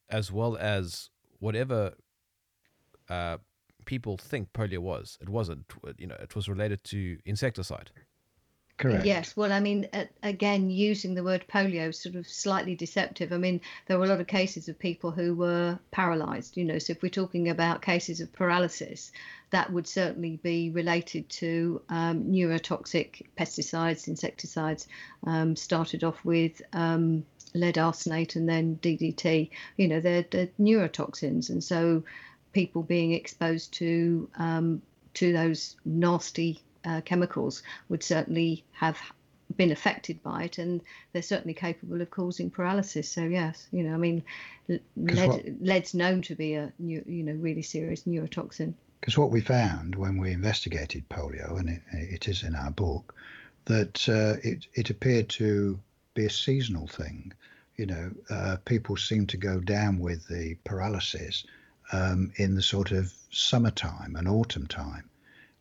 [0.10, 1.94] as well as whatever
[3.10, 3.38] uh,
[3.86, 5.18] people think polio was.
[5.22, 5.66] It wasn't.
[5.98, 7.92] You know, it was related to insecticide.
[8.80, 9.06] Correct.
[9.06, 9.36] Yes.
[9.36, 9.90] Well, I mean,
[10.24, 13.34] again, using the word polio is sort of slightly deceptive.
[13.34, 16.80] I mean, there were a lot of cases of people who were paralyzed, you know,
[16.80, 19.12] so if we're talking about cases of paralysis,
[19.50, 24.88] that would certainly be related to um, neurotoxic pesticides, insecticides,
[25.26, 29.50] um, started off with um, lead arsenate and then DDT.
[29.76, 31.50] You know, they're, they're neurotoxins.
[31.50, 32.04] And so
[32.54, 34.82] people being exposed to um,
[35.16, 38.98] to those nasty uh, chemicals would certainly have
[39.58, 40.82] been affected by it, and
[41.12, 43.10] they're certainly capable of causing paralysis.
[43.10, 44.24] So yes, you know, I mean,
[44.68, 48.74] lead, what, lead's known to be a you know really serious neurotoxin.
[49.00, 53.16] Because what we found when we investigated polio, and it, it is in our book,
[53.66, 55.80] that uh, it it appeared to
[56.14, 57.34] be a seasonal thing.
[57.78, 61.46] You know, uh, people seem to go down with the paralysis
[61.92, 65.10] um, in the sort of summertime and autumn time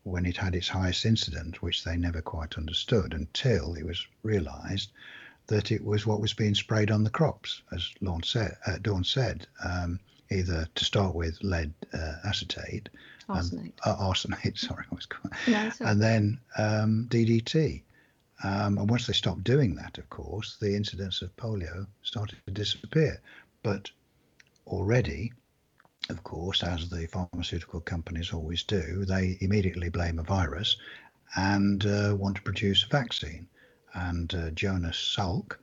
[0.03, 4.91] when it had its highest incident, which they never quite understood until it was realised
[5.47, 9.03] that it was what was being sprayed on the crops, as Dawn said, uh, Dawn
[9.03, 9.99] said um,
[10.31, 12.89] either to start with lead uh, acetate,
[13.27, 15.07] arsenate, and, uh, arsenate, sorry, I was
[15.47, 17.83] no, and then um, DDT.
[18.41, 22.51] Um, and once they stopped doing that, of course, the incidence of polio started to
[22.51, 23.19] disappear.
[23.63, 23.91] But
[24.65, 25.33] already
[26.09, 30.75] of course, as the pharmaceutical companies always do, they immediately blame a virus
[31.35, 33.47] and uh, want to produce a vaccine.
[33.93, 35.57] And uh, Jonas Salk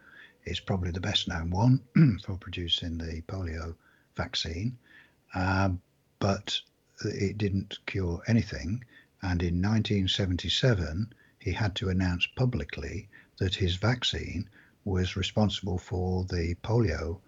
[0.45, 1.81] is probably the best known one
[2.25, 3.75] for producing the polio
[4.17, 4.79] vaccine.
[5.35, 5.83] Um,
[6.21, 6.61] but
[7.05, 8.85] it didn't cure anything.
[9.23, 14.49] And in 1977, he had to announce publicly that his vaccine
[14.85, 17.19] was responsible for the polio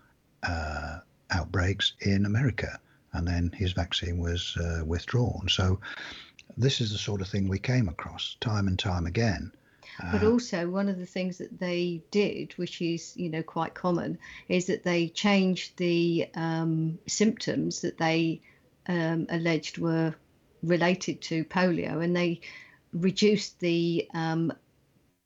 [0.45, 1.01] uh,
[1.31, 2.79] outbreaks in America
[3.13, 5.49] and then his vaccine was uh, withdrawn.
[5.49, 5.81] So
[6.57, 9.53] this is the sort of thing we came across time and time again.
[10.13, 13.75] But uh, also, one of the things that they did, which is you know quite
[13.75, 14.19] common,
[14.49, 18.41] is that they changed the um, symptoms that they
[18.87, 20.15] um, alleged were
[20.63, 22.41] related to polio, and they
[22.93, 24.53] reduced the um,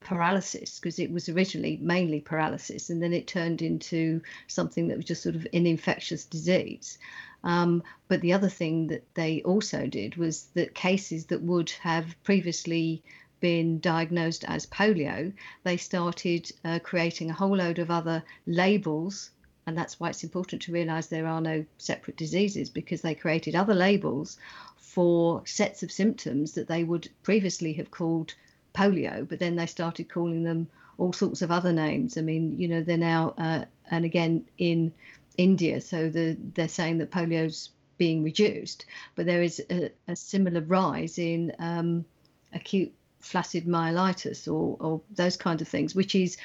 [0.00, 5.06] paralysis because it was originally mainly paralysis, and then it turned into something that was
[5.06, 6.98] just sort of an infectious disease.
[7.44, 12.14] Um, but the other thing that they also did was that cases that would have
[12.22, 13.02] previously
[13.40, 15.32] been diagnosed as polio,
[15.64, 19.30] they started uh, creating a whole load of other labels.
[19.66, 23.54] And that's why it's important to realize there are no separate diseases because they created
[23.54, 24.38] other labels
[24.76, 28.34] for sets of symptoms that they would previously have called
[28.74, 32.16] polio, but then they started calling them all sorts of other names.
[32.16, 34.92] I mean, you know, they're now, uh, and again, in
[35.36, 35.80] India.
[35.80, 41.18] So the, they're saying that polio's being reduced, but there is a, a similar rise
[41.18, 42.04] in um,
[42.52, 46.36] acute flaccid myelitis or, or those kind of things, which is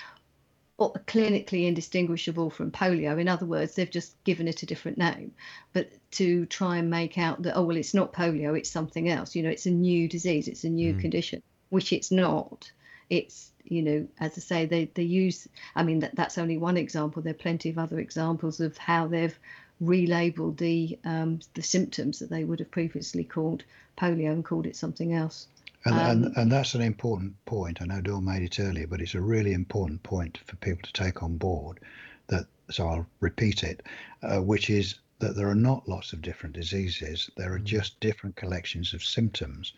[0.79, 3.19] clinically indistinguishable from polio.
[3.19, 5.33] In other words, they've just given it a different name.
[5.73, 9.35] But to try and make out that, oh, well, it's not polio, it's something else,
[9.35, 11.01] you know, it's a new disease, it's a new mm.
[11.01, 12.71] condition, which it's not.
[13.09, 16.77] It's you know, as I say, they, they use, I mean, that, that's only one
[16.77, 17.21] example.
[17.21, 19.37] There are plenty of other examples of how they've
[19.83, 23.63] relabeled the, um, the symptoms that they would have previously called
[23.97, 25.47] polio and called it something else.
[25.85, 27.81] And, um, and, and that's an important point.
[27.81, 30.93] I know Dawn made it earlier, but it's a really important point for people to
[30.93, 31.79] take on board.
[32.27, 33.83] That so I'll repeat it,
[34.23, 37.29] uh, which is that there are not lots of different diseases.
[37.37, 37.63] There are mm.
[37.63, 39.73] just different collections of symptoms,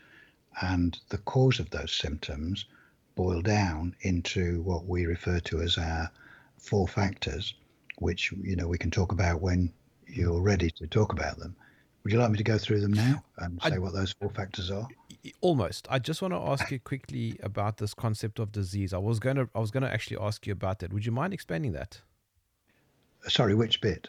[0.62, 2.66] and the cause of those symptoms
[3.20, 6.10] boil down into what we refer to as our
[6.58, 7.54] four factors,
[7.98, 9.74] which you know we can talk about when
[10.08, 11.54] you're ready to talk about them.
[12.04, 14.30] Would you like me to go through them now and say I, what those four
[14.30, 14.88] factors are?
[15.42, 15.86] Almost.
[15.90, 18.94] I just want to ask you quickly about this concept of disease.
[18.94, 20.94] I was going to I was going to actually ask you about that.
[20.94, 22.00] Would you mind explaining that?
[23.28, 24.08] Sorry, which bit?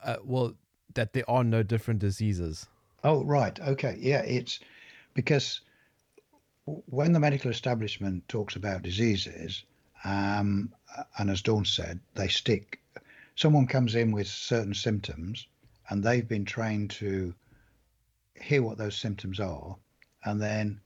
[0.00, 0.54] Uh, well,
[0.94, 2.68] that there are no different diseases.
[3.02, 3.58] Oh, right.
[3.58, 3.96] Okay.
[3.98, 4.60] Yeah, it's
[5.12, 5.60] because
[6.66, 9.64] when the medical establishment talks about diseases,
[10.04, 10.72] um,
[11.18, 12.80] and as Dawn said, they stick.
[13.36, 15.46] Someone comes in with certain symptoms,
[15.88, 17.34] and they've been trained to
[18.40, 19.76] hear what those symptoms are,
[20.24, 20.80] and then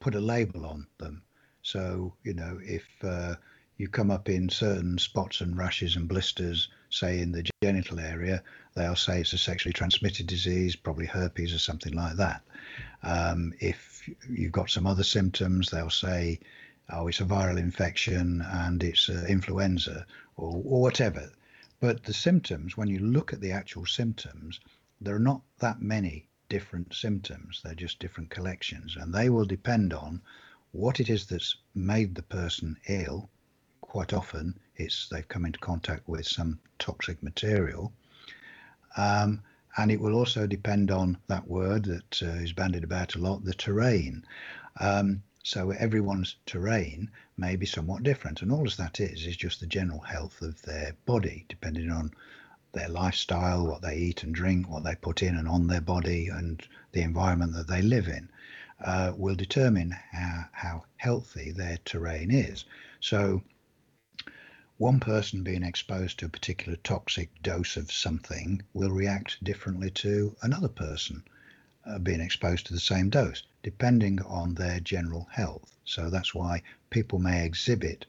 [0.00, 1.22] put a label on them.
[1.62, 3.34] So you know if uh,
[3.76, 8.42] you come up in certain spots and rashes and blisters, say in the genital area,
[8.74, 12.42] they'll say it's a sexually transmitted disease, probably herpes or something like that.
[13.02, 13.89] Um, if
[14.28, 16.40] you've got some other symptoms, they'll say,
[16.90, 21.30] oh, it's a viral infection and it's uh, influenza or, or whatever.
[21.80, 24.60] But the symptoms, when you look at the actual symptoms,
[25.00, 27.62] there are not that many different symptoms.
[27.62, 30.20] They're just different collections, and they will depend on
[30.72, 33.30] what it is that's made the person ill.
[33.80, 37.92] Quite often, it's they've come into contact with some toxic material.
[38.96, 39.42] Um,
[39.76, 43.44] and it will also depend on that word that uh, is bandied about a lot
[43.44, 44.24] the terrain.
[44.80, 49.60] Um, so everyone's terrain may be somewhat different, and all as that is is just
[49.60, 52.12] the general health of their body, depending on
[52.72, 56.28] their lifestyle, what they eat and drink, what they put in and on their body,
[56.28, 58.28] and the environment that they live in,
[58.84, 62.64] uh, will determine how, how healthy their terrain is.
[63.00, 63.42] So
[64.80, 70.34] one person being exposed to a particular toxic dose of something will react differently to
[70.40, 71.22] another person
[71.84, 75.76] uh, being exposed to the same dose, depending on their general health.
[75.84, 78.06] So that's why people may exhibit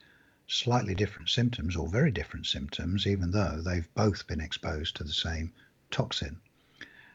[0.48, 5.12] slightly different symptoms or very different symptoms, even though they've both been exposed to the
[5.12, 5.52] same
[5.90, 6.40] toxin.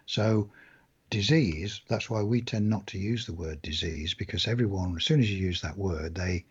[0.04, 0.50] So,
[1.08, 5.20] disease, that's why we tend not to use the word disease because everyone, as soon
[5.20, 6.44] as you use that word, they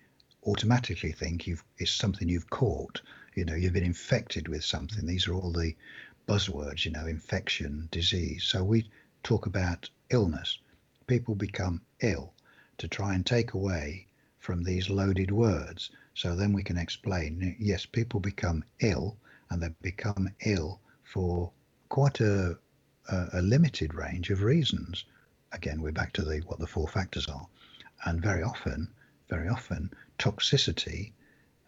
[0.46, 3.02] automatically think you've it's something you've caught.
[3.36, 5.06] You know, you've been infected with something.
[5.06, 5.76] These are all the
[6.28, 8.44] buzzwords, you know, infection, disease.
[8.44, 8.90] So we
[9.24, 10.60] talk about illness.
[11.08, 12.34] People become ill
[12.78, 14.08] to try and take away
[14.40, 15.92] from these loaded words.
[16.14, 19.18] So then we can explain yes, people become ill
[19.50, 21.52] and they become ill for
[21.90, 22.58] quite a,
[23.10, 25.06] a, a limited range of reasons.
[25.52, 27.48] Again, we're back to the what the four factors are.
[28.06, 28.90] And very often,
[29.30, 31.12] very often, toxicity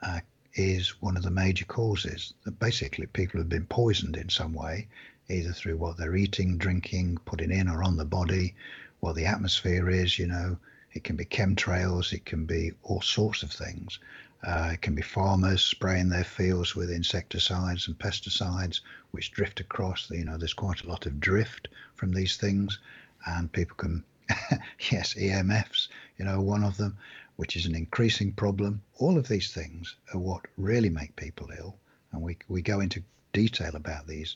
[0.01, 0.19] uh,
[0.53, 2.33] is one of the major causes.
[2.43, 4.88] That basically, people have been poisoned in some way,
[5.29, 8.55] either through what they're eating, drinking, putting in, or on the body,
[8.99, 10.17] what the atmosphere is.
[10.17, 10.57] You know,
[10.93, 13.99] it can be chemtrails, it can be all sorts of things.
[14.43, 18.81] Uh, it can be farmers spraying their fields with insecticides and pesticides,
[19.12, 20.10] which drift across.
[20.10, 22.79] You know, there's quite a lot of drift from these things,
[23.25, 24.03] and people can,
[24.91, 25.88] yes, EMFs.
[26.17, 26.97] You know, one of them
[27.38, 28.82] which is an increasing problem.
[29.00, 31.78] All of these things are what really make people ill,
[32.12, 33.02] and we, we go into
[33.34, 34.36] detail about these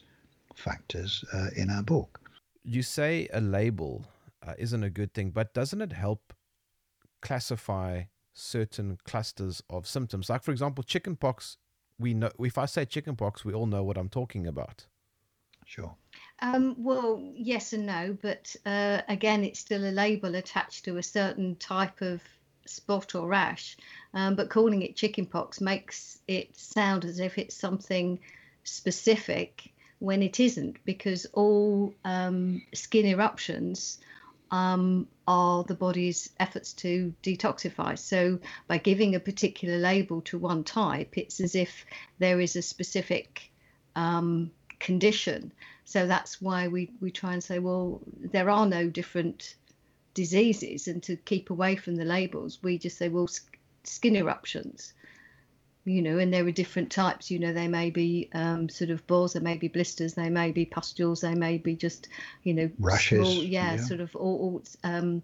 [0.55, 2.19] factors uh, in our book.
[2.63, 4.05] You say a label
[4.45, 6.33] uh, isn't a good thing, but doesn't it help
[7.21, 10.29] classify certain clusters of symptoms?
[10.29, 11.57] Like, for example, chickenpox.
[11.99, 14.87] We know if I say chickenpox, we all know what I'm talking about.
[15.65, 15.95] Sure.
[16.39, 21.03] Um, well, yes and no, but uh, again, it's still a label attached to a
[21.03, 22.21] certain type of
[22.65, 23.77] spot or rash,
[24.13, 28.19] um, but calling it chickenpox makes it sound as if it's something
[28.63, 33.99] specific when it isn't, because all um, skin eruptions
[34.49, 37.97] um, are the body's efforts to detoxify.
[37.97, 41.85] So by giving a particular label to one type, it's as if
[42.19, 43.51] there is a specific
[43.95, 45.53] um, condition.
[45.85, 49.55] So that's why we, we try and say, well, there are no different
[50.13, 53.29] diseases and to keep away from the labels, we just say, well,
[53.83, 54.93] skin eruptions,
[55.85, 57.31] you know, and there are different types.
[57.31, 60.51] You know, they may be um, sort of boils, there may be blisters, they may
[60.51, 62.07] be pustules, they may be just,
[62.43, 63.19] you know, rashes.
[63.27, 65.23] Small, yeah, yeah, sort of all, all um,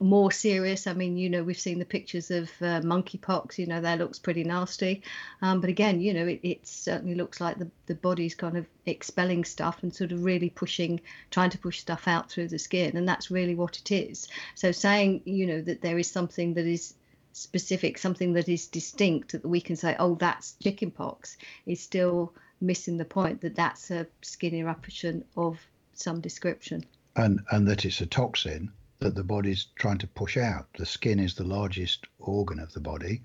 [0.00, 0.86] more serious.
[0.86, 3.58] I mean, you know, we've seen the pictures of uh, monkeypox.
[3.58, 5.02] You know, that looks pretty nasty.
[5.42, 8.66] Um, but again, you know, it, it, certainly looks like the the body's kind of
[8.86, 12.96] expelling stuff and sort of really pushing, trying to push stuff out through the skin,
[12.96, 14.28] and that's really what it is.
[14.54, 16.94] So saying, you know, that there is something that is
[17.32, 22.96] specific, something that is distinct that we can say, oh, that's chickenpox, is still missing
[22.96, 25.58] the point that that's a skin eruption of
[25.92, 26.84] some description.
[27.14, 30.66] And and that it's a toxin that the body's trying to push out.
[30.78, 33.22] The skin is the largest organ of the body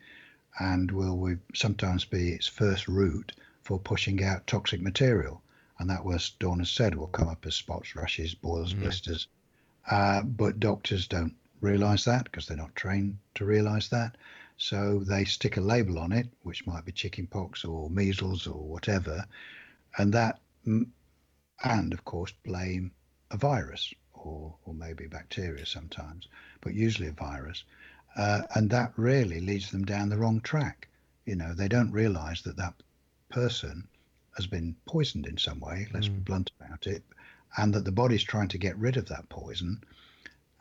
[0.60, 3.31] and will sometimes be its first route
[3.63, 5.41] for pushing out toxic material.
[5.79, 8.81] And that was, Dawn has said, will come up as spots, rashes, boils, mm.
[8.81, 9.27] blisters.
[9.89, 14.17] Uh, but doctors don't realize that because they're not trained to realize that.
[14.57, 19.25] So they stick a label on it, which might be chickenpox or measles or whatever.
[19.97, 22.91] And that, and of course, blame
[23.32, 23.93] a virus
[24.26, 26.28] or, or maybe bacteria sometimes,
[26.61, 27.63] but usually a virus.
[28.15, 30.88] Uh, and that really leads them down the wrong track.
[31.26, 32.74] You know, they don't realize that that
[33.30, 33.88] person
[34.36, 36.15] has been poisoned in some way, let's mm.
[36.15, 37.03] be blunt about it,
[37.57, 39.82] and that the body's trying to get rid of that poison.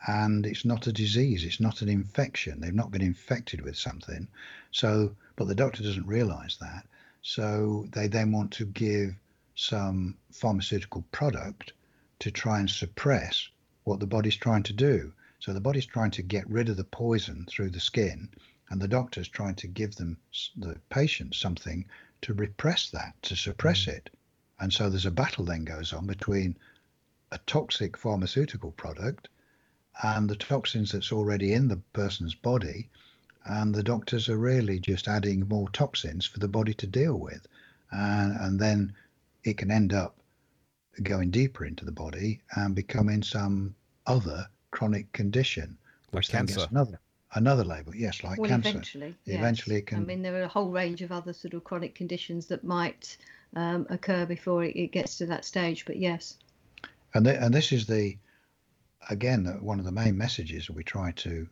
[0.07, 2.59] And it's not a disease, it's not an infection.
[2.59, 4.27] They've not been infected with something.
[4.71, 6.87] So, but the doctor doesn't realize that.
[7.21, 9.15] So they then want to give
[9.55, 11.73] some pharmaceutical product
[12.21, 13.49] to try and suppress
[13.83, 15.13] what the body's trying to do.
[15.39, 18.29] So the body's trying to get rid of the poison through the skin,
[18.69, 20.17] and the doctor's trying to give them
[20.55, 21.85] the patient something
[22.21, 23.89] to repress that, to suppress mm.
[23.89, 24.09] it.
[24.59, 26.57] And so there's a battle then goes on between
[27.31, 29.27] a toxic pharmaceutical product
[30.03, 32.89] and the toxins that's already in the person's body
[33.45, 37.47] and the doctors are really just adding more toxins for the body to deal with,
[37.91, 38.93] and and then
[39.43, 40.15] it can end up
[41.03, 43.75] going deeper into the body and becoming some
[44.07, 45.77] other chronic condition,
[46.07, 46.67] Like which then cancer.
[46.71, 46.99] another
[47.33, 47.95] another label.
[47.95, 48.69] Yes, like well, cancer.
[48.69, 49.15] eventually.
[49.25, 49.37] yes.
[49.37, 52.45] Eventually it I mean, there are a whole range of other sort of chronic conditions
[52.47, 53.15] that might
[53.55, 55.85] um, occur before it, it gets to that stage.
[55.85, 56.37] But yes,
[57.13, 58.17] And th- and this is the
[59.09, 61.47] again one of the main messages that we try to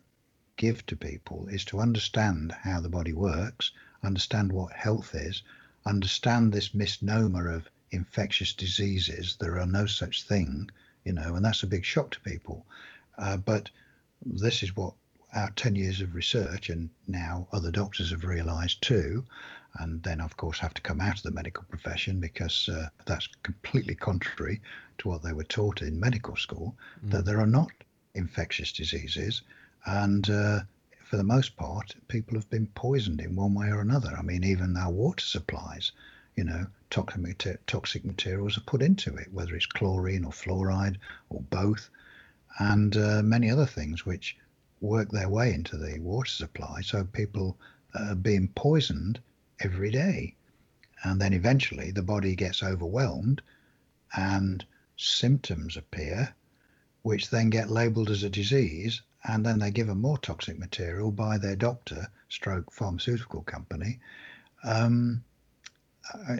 [0.57, 3.71] give to people is to understand how the body works,
[4.03, 5.41] understand what health is,
[5.85, 9.37] understand this misnomer of infectious diseases.
[9.39, 10.69] There are no such thing,
[11.03, 12.65] you know, and that's a big shock to people.
[13.17, 13.69] Uh, but
[14.25, 14.93] this is what
[15.33, 19.23] our 10 years of research and now other doctors have realized too
[19.75, 23.27] and then of course have to come out of the medical profession because uh, that's
[23.43, 24.59] completely contrary
[24.97, 27.71] to what they were taught in medical school that there are not
[28.15, 29.43] infectious diseases
[29.85, 30.59] and uh,
[31.03, 34.43] for the most part people have been poisoned in one way or another i mean
[34.43, 35.91] even our water supplies
[36.35, 40.97] you know toxic, materials are put into it whether it's chlorine or fluoride
[41.29, 41.89] or both
[42.59, 44.37] and uh, many other things which
[44.81, 46.81] work their way into the water supply.
[46.81, 47.57] So people
[47.93, 49.19] are being poisoned
[49.59, 50.35] every day.
[51.03, 53.41] And then eventually the body gets overwhelmed
[54.15, 54.65] and
[54.97, 56.33] symptoms appear,
[57.03, 59.01] which then get labeled as a disease.
[59.23, 63.99] And then they give them more toxic material by their doctor, stroke pharmaceutical company.
[64.63, 65.28] Um, uh,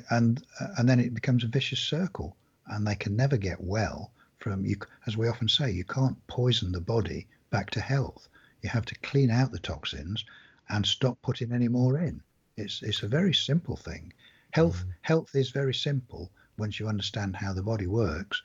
[0.10, 0.46] and
[0.78, 2.36] and then it becomes a vicious circle
[2.68, 6.72] and they can never get well from you as we often say you can't poison
[6.72, 8.28] the body back to health.
[8.62, 10.26] You have to clean out the toxins
[10.70, 12.22] and stop putting any more in.
[12.58, 14.14] It's it's a very simple thing.
[14.52, 18.42] Health health is very simple once you understand how the body works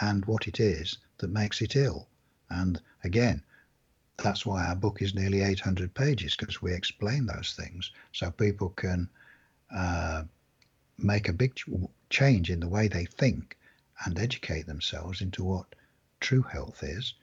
[0.00, 2.08] and what it is that makes it ill.
[2.50, 3.42] And again
[4.18, 8.70] that's why our book is nearly 800 pages because we explain those things so people
[8.70, 9.08] can
[9.74, 10.24] uh,
[10.98, 11.58] make a big
[12.10, 13.56] change in the way they think
[14.04, 15.74] and educate themselves into what
[16.20, 17.14] true health is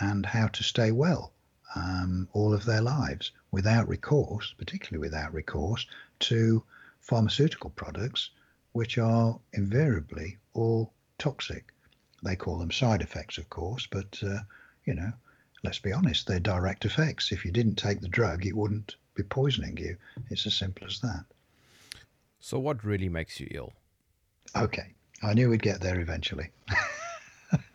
[0.00, 1.32] and how to stay well
[1.74, 5.86] um, all of their lives without recourse, particularly without recourse
[6.20, 6.62] to
[7.00, 8.30] pharmaceutical products,
[8.72, 11.72] which are invariably all toxic.
[12.22, 14.40] They call them side effects, of course, but uh,
[14.84, 15.12] you know,
[15.62, 17.32] let's be honest, they're direct effects.
[17.32, 19.96] If you didn't take the drug, it wouldn't be poisoning you.
[20.30, 21.24] It's as simple as that.
[22.46, 23.72] So, what really makes you ill?
[24.54, 26.50] Okay, I knew we'd get there eventually.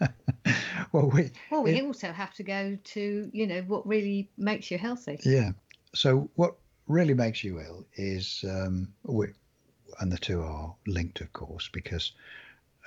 [0.94, 1.82] well, we well, we Yeah.
[1.82, 5.20] also have to go to you know what really makes you healthy.
[5.26, 5.52] yeah.
[5.94, 6.56] So what
[6.88, 9.34] really makes you ill is, um, we,
[10.00, 12.14] and the two are linked, of course, because,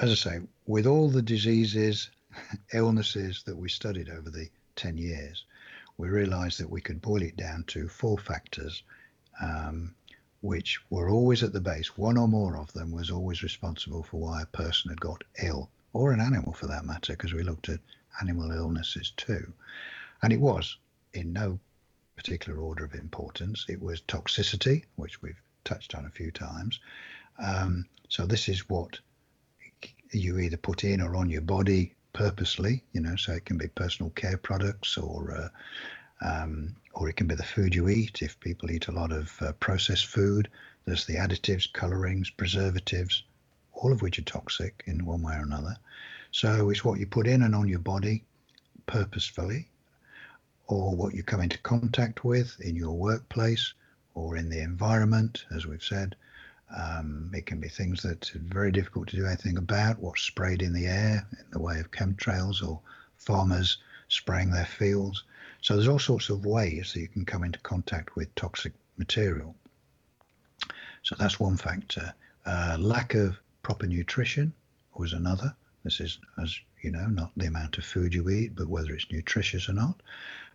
[0.00, 2.08] as I say, with all the diseases,
[2.72, 5.44] illnesses that we studied over the ten years,
[5.98, 8.82] we realised that we could boil it down to four factors.
[9.42, 9.94] Um,
[10.44, 11.96] which were always at the base.
[11.96, 15.70] One or more of them was always responsible for why a person had got ill,
[15.94, 17.80] or an animal for that matter, because we looked at
[18.20, 19.54] animal illnesses too.
[20.20, 20.76] And it was
[21.14, 21.58] in no
[22.14, 23.64] particular order of importance.
[23.70, 26.78] It was toxicity, which we've touched on a few times.
[27.38, 29.00] Um, so this is what
[30.12, 33.68] you either put in or on your body purposely, you know, so it can be
[33.68, 35.48] personal care products or uh,
[36.24, 38.22] um, or it can be the food you eat.
[38.22, 40.48] If people eat a lot of uh, processed food,
[40.86, 43.22] there's the additives, colorings, preservatives,
[43.72, 45.76] all of which are toxic in one way or another.
[46.30, 48.24] So it's what you put in and on your body
[48.86, 49.68] purposefully,
[50.66, 53.74] or what you come into contact with in your workplace
[54.14, 56.16] or in the environment, as we've said.
[56.76, 60.62] Um, it can be things that are very difficult to do anything about, what's sprayed
[60.62, 62.80] in the air in the way of chemtrails or
[63.16, 65.24] farmers spraying their fields.
[65.64, 69.56] So there's all sorts of ways that you can come into contact with toxic material.
[71.02, 72.12] So that's one factor.
[72.44, 74.52] Uh, lack of proper nutrition
[74.94, 75.56] was another.
[75.82, 79.10] This is, as you know, not the amount of food you eat, but whether it's
[79.10, 80.02] nutritious or not,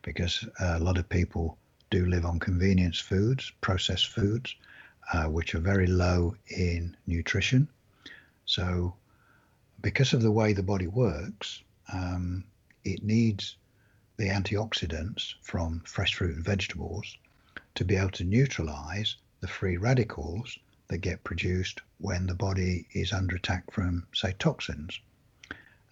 [0.03, 1.57] because uh, a lot of people
[1.89, 4.55] do live on convenience foods, processed foods,
[5.11, 7.67] uh, which are very low in nutrition.
[8.45, 8.93] So,
[9.81, 12.43] because of the way the body works, um,
[12.83, 13.55] it needs
[14.19, 17.17] the antioxidants from fresh fruit and vegetables
[17.73, 20.59] to be able to neutralize the free radicals
[20.89, 24.99] that get produced when the body is under attack from, say, toxins.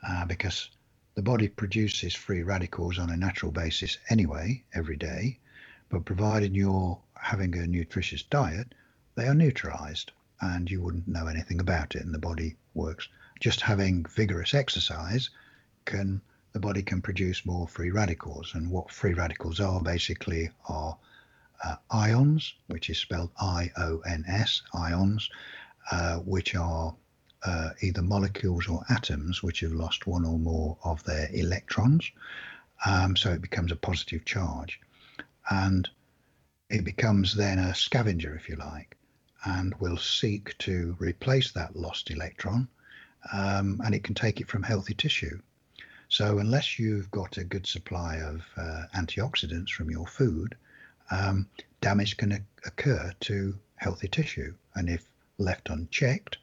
[0.05, 0.69] Uh, because
[1.15, 5.39] the body produces free radicals on a natural basis anyway, every day,
[5.87, 8.75] but provided you're having a nutritious diet,
[9.15, 10.11] they are neutralized
[10.41, 13.07] and you wouldn't know anything about it and the body works.
[13.39, 15.29] Just having vigorous exercise
[15.85, 16.19] can
[16.53, 20.97] the body can produce more free radicals and what free radicals are basically are
[21.63, 25.29] uh, ions, which is spelled I O N S, ions,
[25.91, 26.95] uh, which are
[27.45, 32.11] uh, either molecules or atoms which have lost one or more of their electrons.
[32.85, 34.79] Um, so it becomes a positive charge.
[35.49, 35.89] And
[36.69, 38.97] it becomes then a scavenger, if you like,
[39.45, 42.67] and will seek to replace that lost electron.
[43.33, 45.39] Um, and it can take it from healthy tissue.
[46.09, 50.55] So, unless you've got a good supply of uh, antioxidants from your food,
[51.11, 51.47] um,
[51.81, 54.53] damage can occur to healthy tissue.
[54.75, 56.37] And if left unchecked,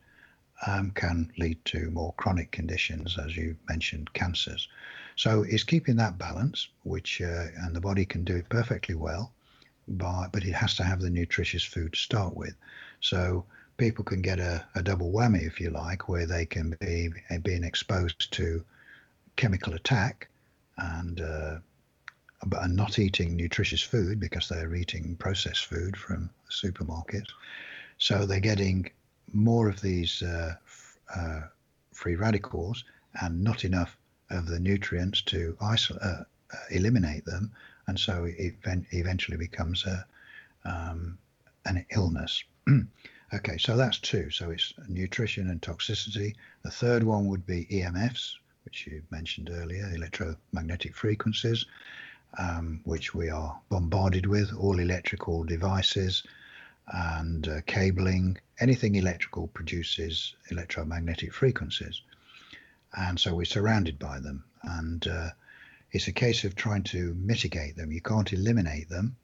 [0.67, 4.69] um, can lead to more chronic conditions, as you mentioned, cancers.
[5.17, 9.33] So it's keeping that balance, which uh, and the body can do it perfectly well,
[9.89, 12.55] but but it has to have the nutritious food to start with.
[13.01, 13.45] So
[13.77, 17.11] people can get a, a double whammy, if you like, where they can be
[17.43, 18.65] being exposed to
[19.37, 20.29] chemical attack
[20.79, 21.57] and uh,
[22.47, 27.29] but not eating nutritious food because they're eating processed food from supermarkets.
[27.99, 28.91] So they're getting
[29.33, 30.55] more of these uh,
[31.15, 31.41] uh,
[31.93, 32.85] free radicals
[33.21, 33.97] and not enough
[34.31, 37.53] of the nutrients to isolate, uh, uh, eliminate them,
[37.87, 38.55] and so it
[38.93, 40.07] eventually becomes a,
[40.65, 41.19] um,
[41.67, 42.43] an illness.
[43.35, 44.31] okay, so that's two.
[44.31, 46.35] So it's nutrition and toxicity.
[46.63, 48.35] The third one would be EMFs,
[48.75, 51.65] which you mentioned earlier, electromagnetic frequencies,
[52.41, 56.25] um, which we are bombarded with, all electrical devices
[56.89, 62.03] and uh, cabling, anything electrical produces electromagnetic frequencies.
[62.95, 64.43] And so we're surrounded by them.
[64.65, 65.31] And uh,
[65.93, 67.93] it's a case of trying to mitigate them.
[67.93, 69.15] You can't eliminate them.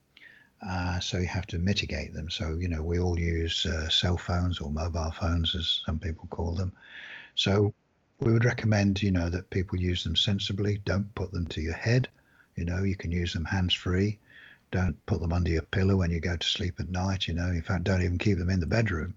[0.64, 2.30] Uh, so you have to mitigate them.
[2.30, 6.28] So, you know, we all use uh, cell phones or mobile phones, as some people
[6.30, 6.72] call them.
[7.34, 7.74] So
[8.20, 10.80] we would recommend, you know, that people use them sensibly.
[10.84, 12.08] Don't put them to your head.
[12.56, 14.18] You know, you can use them hands free
[14.70, 17.26] don't put them under your pillow when you go to sleep at night.
[17.26, 19.14] You know, in fact, don't even keep them in the bedroom.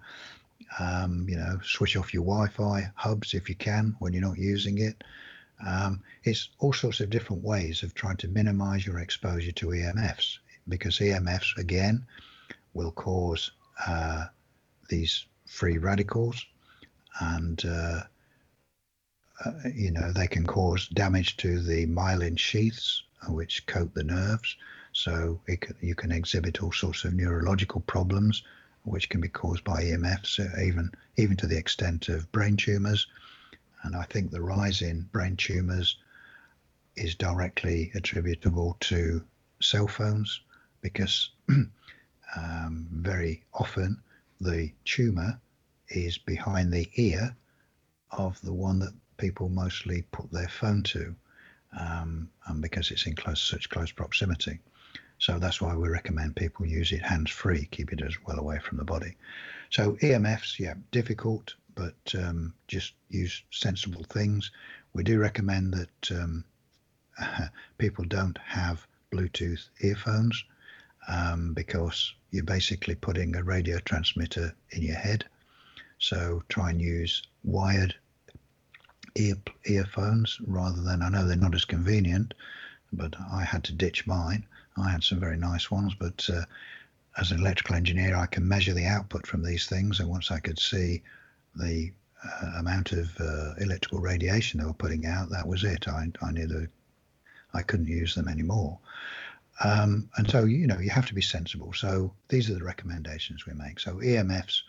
[0.79, 4.79] Um, you know, switch off your Wi-Fi hubs if you can when you're not using
[4.79, 5.03] it.
[5.65, 10.39] Um, it's all sorts of different ways of trying to minimize your exposure to EMFs
[10.67, 12.05] because EMFs again
[12.73, 13.51] will cause
[13.87, 14.25] uh,
[14.89, 16.43] these free radicals
[17.19, 18.01] and uh,
[19.73, 24.55] you know they can cause damage to the myelin sheaths which coat the nerves
[24.93, 28.43] so can, you can exhibit all sorts of neurological problems,
[28.83, 33.07] which can be caused by EMFs, uh, even even to the extent of brain tumors.
[33.81, 35.97] And I think the rise in brain tumors
[36.95, 39.23] is directly attributable to
[39.59, 40.41] cell phones
[40.81, 44.01] because um, very often
[44.39, 45.39] the tumor
[45.89, 47.35] is behind the ear
[48.11, 51.15] of the one that people mostly put their phone to,
[51.79, 54.59] um, and because it's in close, such close proximity.
[55.17, 58.59] So that's why we recommend people use it hands free, keep it as well away
[58.59, 59.15] from the body.
[59.69, 64.51] So EMFs, yeah, difficult, but um, just use sensible things.
[64.91, 66.43] We do recommend that um,
[67.77, 70.43] people don't have Bluetooth earphones
[71.07, 75.23] um, because you're basically putting a radio transmitter in your head.
[75.97, 77.95] So try and use wired
[79.15, 79.35] ear
[79.65, 82.33] earphones rather than I know they're not as convenient,
[82.91, 84.45] but I had to ditch mine.
[84.77, 86.45] I had some very nice ones, but uh,
[87.17, 89.99] as an electrical engineer, I can measure the output from these things.
[89.99, 91.03] And once I could see
[91.55, 91.91] the
[92.23, 95.87] uh, amount of uh, electrical radiation they were putting out, that was it.
[95.87, 96.69] I, I knew that
[97.53, 98.79] I couldn't use them anymore.
[99.63, 101.73] Um, and so, you know, you have to be sensible.
[101.73, 103.79] So these are the recommendations we make.
[103.79, 104.61] So EMFs,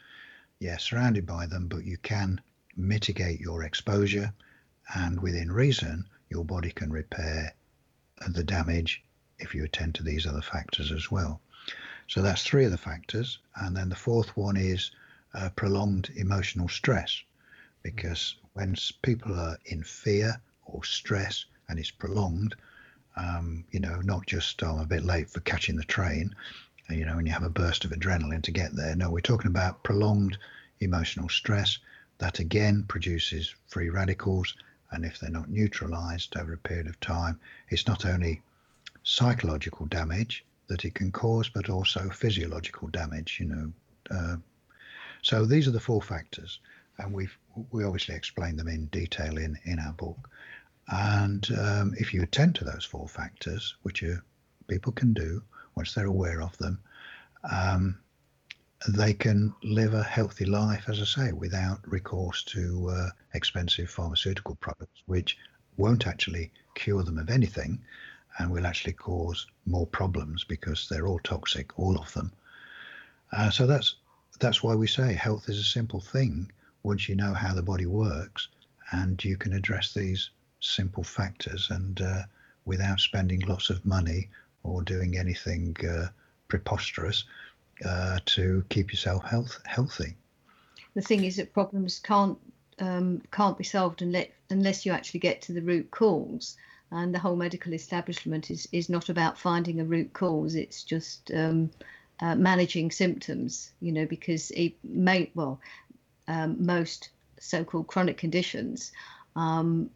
[0.61, 2.41] yeah, surrounded by them, but you can
[2.77, 4.33] mitigate your exposure,
[4.95, 7.55] and within reason, your body can repair
[8.29, 9.03] the damage
[9.39, 11.41] if you attend to these other factors as well.
[12.07, 13.39] So that's three of the factors.
[13.57, 14.91] And then the fourth one is
[15.35, 17.23] uh, prolonged emotional stress,
[17.83, 22.55] because when people are in fear or stress and it's prolonged,
[23.17, 26.35] um, you know, not just oh, I'm a bit late for catching the train,
[26.91, 28.95] you know, when you have a burst of adrenaline to get there.
[28.95, 30.37] No, we're talking about prolonged
[30.81, 31.79] emotional stress
[32.19, 34.55] that again produces free radicals.
[34.91, 38.43] And if they're not neutralized over a period of time, it's not only
[39.03, 43.39] psychological damage that it can cause, but also physiological damage.
[43.41, 43.73] You know,
[44.11, 44.37] uh,
[45.23, 46.61] so these are the four factors,
[46.99, 47.37] and we've
[47.71, 50.31] we obviously explain them in detail in in our book.
[50.89, 54.23] And um, if you attend to those four factors, which are,
[54.69, 55.43] people can do
[55.75, 56.79] once they're aware of them,
[57.51, 57.99] um,
[58.89, 64.57] they can live a healthy life, as I say, without recourse to uh, expensive pharmaceutical
[64.57, 65.39] products, which
[65.77, 67.83] won't actually cure them of anything,
[68.39, 72.33] and will actually cause more problems because they're all toxic, all of them.
[73.33, 73.97] Uh, so that's
[74.41, 76.51] that's why we say health is a simple thing
[76.83, 78.49] once you know how the body works
[78.93, 80.31] and you can address these
[80.61, 82.23] simple factors and uh,
[82.65, 84.29] without spending lots of money
[84.63, 86.07] or doing anything uh,
[86.49, 87.25] preposterous
[87.85, 90.17] uh, to keep yourself health healthy.
[90.95, 92.39] The thing is that problems can't
[92.79, 96.57] um, can't be solved unless unless you actually get to the root cause.
[96.91, 100.55] And the whole medical establishment is is not about finding a root cause.
[100.55, 101.71] It's just um,
[102.21, 103.73] uh, managing symptoms.
[103.81, 105.61] You know, because it may well
[106.29, 107.11] um, most
[107.41, 108.93] so-called chronic conditions
[109.37, 109.91] um,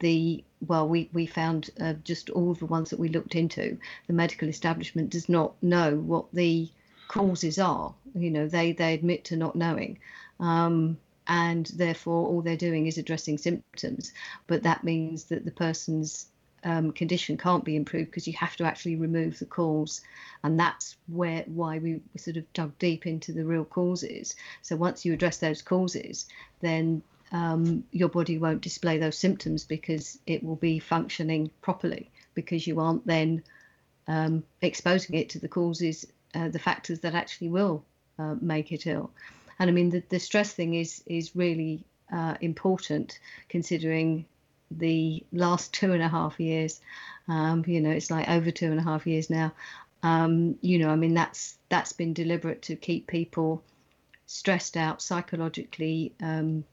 [0.00, 4.12] the well we we found uh, just all the ones that we looked into the
[4.12, 6.68] medical establishment does not know what the
[7.08, 9.98] causes are you know they they admit to not knowing.
[10.40, 14.12] Um, and therefore all they're doing is addressing symptoms.
[14.46, 16.26] But that means that the person's
[16.64, 20.02] um, condition can't be improved because you have to actually remove the cause.
[20.42, 24.36] And that's where why we sort of dug deep into the real causes.
[24.60, 26.26] So once you address those causes
[26.64, 27.02] then
[27.32, 32.80] um, your body won't display those symptoms because it will be functioning properly because you
[32.80, 33.42] aren't then
[34.06, 37.84] um, exposing it to the causes, uh, the factors that actually will
[38.18, 39.10] uh, make it ill.
[39.58, 43.18] And I mean, the, the stress thing is is really uh, important
[43.48, 44.26] considering
[44.70, 46.80] the last two and a half years.
[47.28, 49.52] Um, you know, it's like over two and a half years now.
[50.02, 53.62] Um, you know, I mean, that's that's been deliberate to keep people
[54.26, 56.64] stressed out psychologically, um,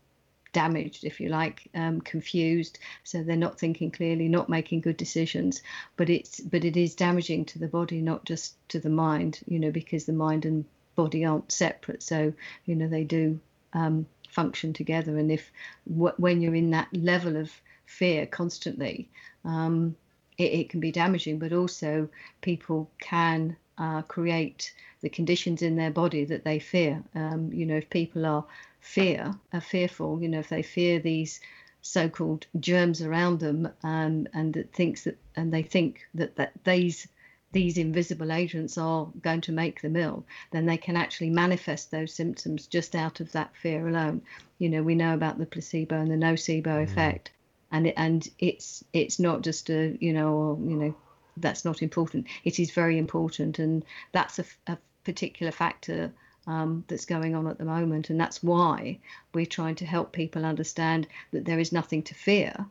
[0.54, 2.80] damaged, if you like, um, confused.
[3.04, 5.62] So they're not thinking clearly, not making good decisions.
[5.98, 9.40] But it's but it is damaging to the body, not just to the mind.
[9.48, 12.04] You know, because the mind and body aren't separate.
[12.04, 12.34] So
[12.66, 13.40] you know they do
[13.74, 15.18] um, function together.
[15.18, 15.52] And if
[15.86, 17.52] when you're in that level of
[17.86, 19.10] fear constantly,
[19.46, 19.96] um,
[20.38, 21.40] it, it, can be damaging.
[21.40, 22.10] But also
[22.42, 27.04] people can uh, create the conditions in their body that they fear.
[27.16, 28.46] Um, you know, if people are
[28.82, 31.40] fear, are fearful, you know, if they fear these
[31.82, 37.08] so-called germs around them, um, and that thinks that, and they think that that these
[37.54, 42.14] these invisible agents are going to make them ill, then they can actually manifest those
[42.14, 44.22] symptoms just out of that fear alone.
[44.58, 46.84] You know, we know about the placebo and the nocebo mm.
[46.84, 47.32] effect,
[47.72, 50.96] and it, and it's it's not just a you know or, you know
[51.38, 52.28] that's not important.
[52.44, 56.12] It is very important, and that's a, a particular factor
[56.48, 58.10] um, that's going on at the moment.
[58.10, 59.00] And that's why
[59.34, 62.66] we're trying to help people understand that there is nothing to fear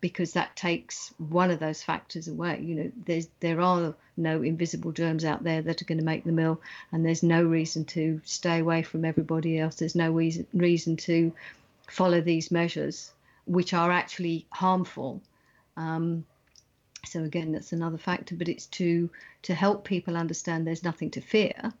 [0.00, 2.60] because that takes one of those factors away.
[2.62, 6.24] You know, there's there are no invisible germs out there that are going to make
[6.24, 6.60] them ill,
[6.92, 9.76] and there's no reason to stay away from everybody else.
[9.76, 11.32] There's no reason reason to
[11.88, 13.10] follow these measures,
[13.46, 15.20] which are actually harmful.
[15.76, 16.24] Um,
[17.04, 19.10] so again, that's another factor, but it's to
[19.42, 21.72] to help people understand there's nothing to fear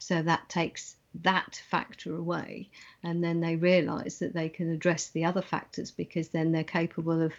[0.00, 2.70] so that takes that factor away,
[3.02, 7.20] and then they realise that they can address the other factors because then they're capable
[7.20, 7.32] of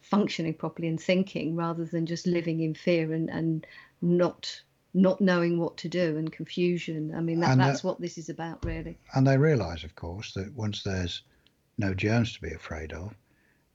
[0.00, 3.66] functioning properly and thinking rather than just living in fear and, and
[4.00, 4.62] not
[4.96, 7.12] not knowing what to do and confusion.
[7.16, 8.96] I mean, that, that's what this is about, really.
[9.12, 11.22] And they realise, of course, that once there's
[11.78, 13.12] no germs to be afraid of,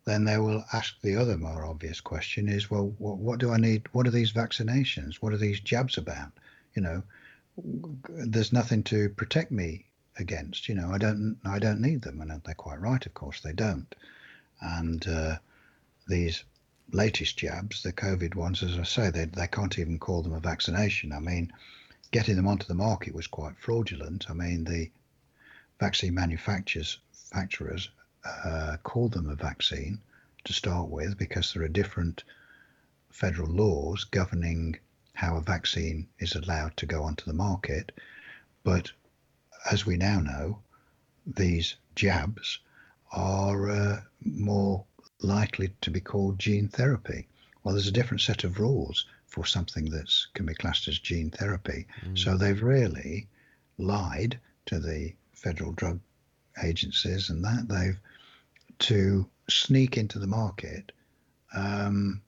[0.06, 3.58] then they will ask the other more obvious question: is, well, what, what do I
[3.58, 3.88] need?
[3.92, 5.16] What are these vaccinations?
[5.16, 6.32] What are these jabs about?
[6.74, 7.04] You know,
[8.10, 9.86] there's nothing to protect me
[10.18, 10.70] against.
[10.70, 13.06] You know, I don't I don't need them, and they're quite right.
[13.06, 13.94] Of course, they don't.
[14.62, 15.38] And uh,
[16.08, 16.44] these
[16.92, 20.40] latest jabs, the COVID ones, as I say, they they can't even call them a
[20.40, 21.12] vaccination.
[21.12, 21.54] I mean,
[22.12, 24.30] getting them onto the market was quite fraudulent.
[24.30, 24.90] I mean, the
[25.80, 27.00] vaccine manufacturers
[27.32, 27.90] manufacturers
[28.26, 30.00] uh, called them a vaccine
[30.44, 32.24] to start with because there are different
[33.12, 34.78] federal laws governing
[35.20, 37.92] how a vaccine is allowed to go onto the market.
[38.64, 38.90] But
[39.70, 40.60] as we now know,
[41.26, 42.60] these jabs
[43.12, 44.86] are uh, more
[45.22, 47.28] likely to be called gene therapy.
[47.62, 51.32] Well, there's a different set of rules for something that can be classed as gene
[51.32, 51.86] therapy.
[52.06, 52.18] Mm.
[52.18, 53.28] So they've really
[53.78, 56.00] lied to the federal drug
[56.64, 58.00] agencies and that they've
[58.88, 60.94] to sneak into the market
[61.54, 62.22] um,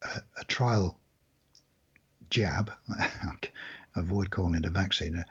[0.00, 0.98] a, a trial
[2.30, 2.70] jab,
[3.96, 5.24] avoid calling it a vaccine,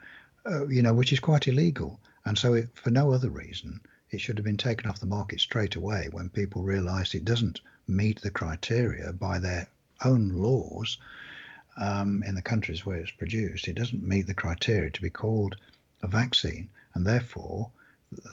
[0.46, 2.00] uh, you know, which is quite illegal.
[2.24, 3.80] And so, it, for no other reason,
[4.10, 7.60] it should have been taken off the market straight away when people realised it doesn't
[7.86, 9.66] meet the criteria by their
[10.04, 10.98] own laws
[11.76, 13.68] um, in the countries where it's produced.
[13.68, 15.56] It doesn't meet the criteria to be called
[16.02, 17.70] a vaccine, and therefore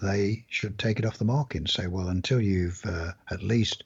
[0.01, 3.83] they should take it off the market and say, well, until you've uh, at least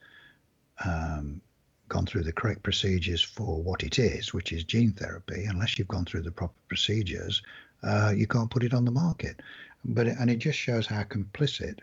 [0.83, 1.41] um,
[1.87, 5.87] gone through the correct procedures for what it is, which is gene therapy, unless you've
[5.87, 7.41] gone through the proper procedures,
[7.83, 9.41] uh, you can't put it on the market.
[9.83, 11.79] But and it just shows how complicit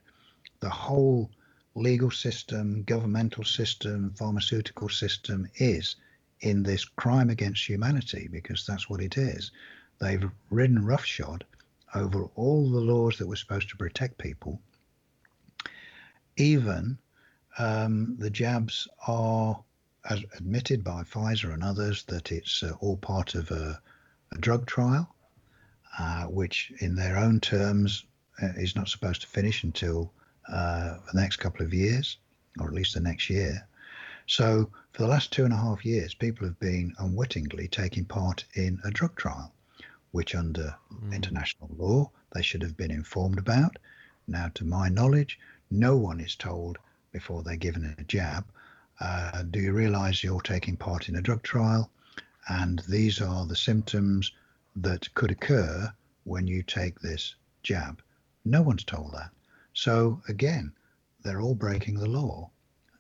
[0.60, 1.30] the whole
[1.74, 5.96] legal system, governmental system, pharmaceutical system is
[6.40, 9.52] in this crime against humanity, because that's what it is.
[10.00, 11.44] They've ridden roughshod
[11.94, 14.60] over all the laws that were supposed to protect people.
[16.36, 16.98] Even
[17.58, 19.62] um, the jabs are
[20.08, 23.80] as admitted by Pfizer and others that it's uh, all part of a,
[24.32, 25.14] a drug trial,
[25.98, 28.04] uh, which in their own terms
[28.42, 30.12] uh, is not supposed to finish until
[30.48, 32.18] uh, the next couple of years,
[32.58, 33.66] or at least the next year.
[34.26, 38.44] So for the last two and a half years, people have been unwittingly taking part
[38.54, 39.52] in a drug trial,
[40.10, 41.12] which under mm.
[41.14, 43.78] international law they should have been informed about.
[44.26, 45.38] Now, to my knowledge,
[45.70, 46.78] no one is told
[47.12, 48.46] before they're given a jab
[49.02, 51.90] uh, do you realize you're taking part in a drug trial?
[52.48, 54.32] And these are the symptoms
[54.76, 55.92] that could occur
[56.24, 58.00] when you take this jab.
[58.44, 59.30] No one's told that.
[59.74, 60.72] So again,
[61.24, 62.50] they're all breaking the law.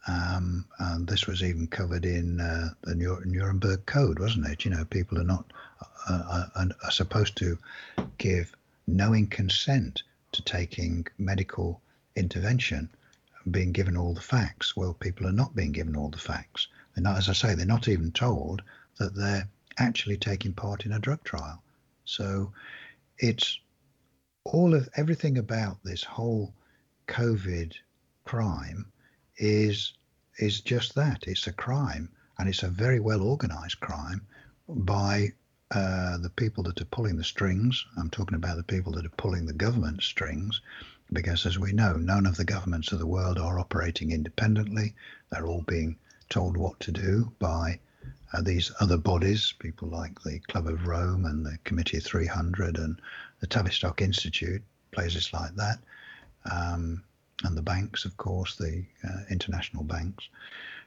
[0.08, 4.64] Um, and this was even covered in uh, the Nuremberg Code, wasn't it?
[4.64, 5.52] You know, people are not
[6.08, 7.56] uh, are, are supposed to
[8.18, 8.52] give
[8.88, 11.80] knowing consent to taking medical
[12.16, 12.90] intervention
[13.50, 14.76] being given all the facts.
[14.76, 16.68] Well, people are not being given all the facts.
[16.94, 18.62] They're not, as I say, they're not even told
[18.98, 21.62] that they're actually taking part in a drug trial.
[22.04, 22.52] So
[23.18, 23.58] it's
[24.44, 26.52] all of everything about this whole
[27.08, 27.74] COVID
[28.24, 28.86] crime
[29.36, 29.92] is
[30.38, 31.24] is just that.
[31.26, 34.26] It's a crime, and it's a very well organized crime
[34.68, 35.32] by
[35.70, 37.84] uh, the people that are pulling the strings.
[37.96, 40.60] I'm talking about the people that are pulling the government strings,
[41.12, 44.94] because as we know, none of the governments of the world are operating independently.
[45.30, 45.98] They're all being
[46.30, 47.78] told what to do by
[48.32, 53.00] uh, these other bodies, people like the Club of Rome and the Committee 300 and
[53.40, 55.78] the Tavistock Institute, places like that,
[56.50, 57.02] um,
[57.44, 60.28] and the banks, of course, the uh, international banks.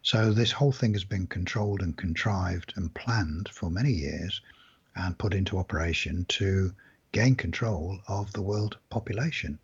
[0.01, 4.41] So this whole thing has been controlled and contrived and planned for many years
[4.95, 6.73] and put into operation to
[7.11, 9.59] gain control of the world population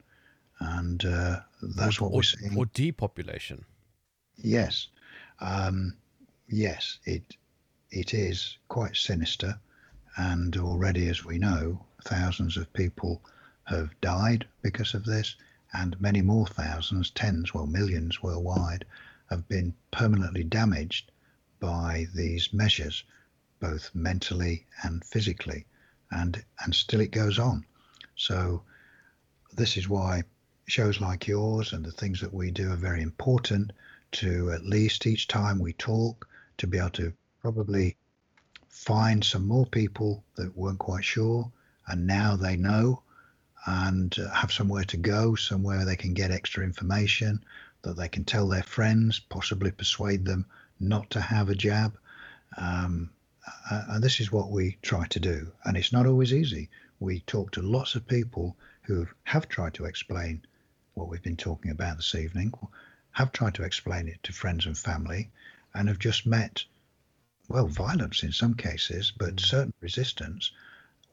[0.62, 2.56] and uh, that's or, what we're seeing.
[2.56, 3.66] Or depopulation.
[4.38, 4.88] Yes,
[5.40, 5.98] um,
[6.48, 7.36] yes, it
[7.90, 9.60] it is quite sinister,
[10.18, 13.22] and already, as we know, thousands of people
[13.66, 15.36] have died because of this,
[15.74, 18.86] and many more thousands, tens, well, millions worldwide,
[19.30, 21.12] have been permanently damaged
[21.60, 23.04] by these measures,
[23.60, 25.66] both mentally and physically,
[26.12, 27.66] and and still it goes on.
[28.16, 28.64] So
[29.54, 30.24] this is why
[30.72, 33.74] shows like yours and the things that we do are very important
[34.12, 37.12] to at least each time we talk to be able to
[37.42, 37.98] probably
[38.70, 41.52] find some more people that weren't quite sure
[41.88, 43.02] and now they know
[43.66, 47.44] and uh, have somewhere to go, somewhere they can get extra information
[47.82, 50.46] that they can tell their friends, possibly persuade them
[50.80, 51.98] not to have a jab.
[52.58, 53.10] Um,
[53.70, 55.52] and this is what we try to do.
[55.66, 56.70] And it's not always easy.
[57.00, 60.44] We talk to lots of people who have tried to explain
[60.94, 62.54] what we've been talking about this evening,
[63.12, 65.30] have tried to explain it to friends and family,
[65.74, 66.64] and have just met,
[67.48, 69.40] well, violence in some cases, but mm.
[69.40, 70.52] certain resistance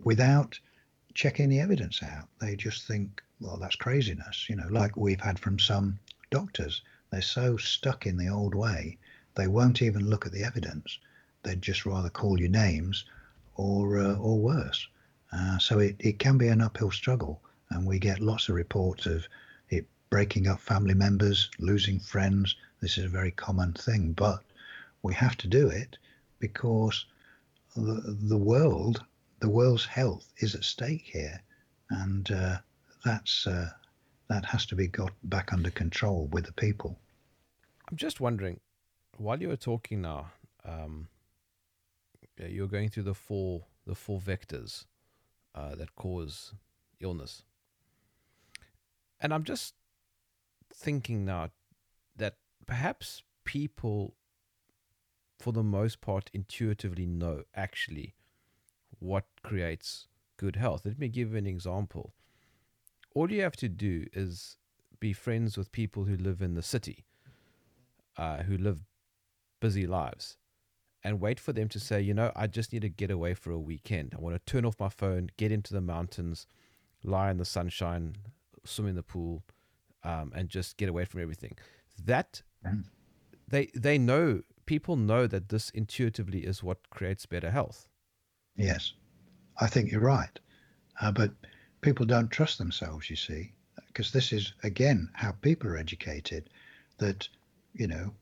[0.02, 0.58] without
[1.14, 2.28] checking the evidence out.
[2.40, 5.98] They just think, well, that's craziness, you know, like we've had from some
[6.30, 6.82] doctors.
[7.10, 8.98] They're so stuck in the old way,
[9.34, 10.98] they won't even look at the evidence.
[11.44, 13.04] They'd just rather call you names
[13.54, 14.88] or, uh, or worse.
[15.32, 17.40] Uh, so it, it can be an uphill struggle.
[17.70, 19.26] And we get lots of reports of
[20.10, 22.56] breaking up family members, losing friends.
[22.80, 24.42] This is a very common thing, but
[25.02, 25.98] we have to do it
[26.38, 27.06] because
[27.76, 29.04] the, the world,
[29.40, 31.42] the world's health is at stake here,
[31.90, 32.58] and uh,
[33.04, 33.70] that's uh,
[34.28, 36.98] that has to be got back under control with the people.
[37.90, 38.60] I'm just wondering,
[39.16, 40.30] while you were talking now,
[40.64, 41.08] um,
[42.36, 44.84] you're going through the four the four vectors
[45.54, 46.52] uh, that cause
[47.00, 47.42] illness,
[49.20, 49.74] and I'm just
[50.78, 51.50] thinking now
[52.16, 54.14] that perhaps people,
[55.38, 58.14] for the most part, intuitively know actually
[58.98, 60.06] what creates
[60.36, 60.82] good health.
[60.84, 62.14] Let me give an example.
[63.14, 64.56] All you have to do is
[65.00, 67.04] be friends with people who live in the city,
[68.16, 68.80] uh, who live
[69.60, 70.36] busy lives,
[71.02, 73.50] and wait for them to say, you know, I just need to get away for
[73.50, 74.14] a weekend.
[74.16, 76.46] I want to turn off my phone, get into the mountains,
[77.02, 78.16] lie in the sunshine,
[78.64, 79.42] swim in the pool,
[80.04, 81.56] um, and just get away from everything.
[82.04, 82.42] That
[83.48, 87.88] they they know people know that this intuitively is what creates better health.
[88.56, 88.92] Yes,
[89.60, 90.38] I think you're right.
[91.00, 91.30] Uh, but
[91.80, 93.52] people don't trust themselves, you see,
[93.86, 96.50] because this is, again, how people are educated
[96.98, 97.28] that,
[97.74, 98.12] you know,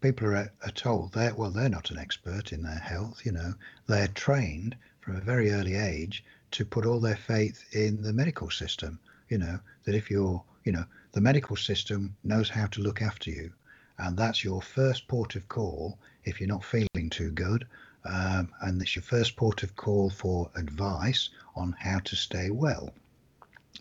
[0.00, 3.54] people are, are told that, well, they're not an expert in their health, you know,
[3.86, 8.50] they're trained from a very early age to put all their faith in the medical
[8.50, 8.98] system,
[9.28, 13.28] you know, that if you're, you know, the medical system knows how to look after
[13.28, 13.52] you.
[13.98, 17.66] And that's your first port of call if you're not feeling too good.
[18.04, 22.94] Um, and it's your first port of call for advice on how to stay well.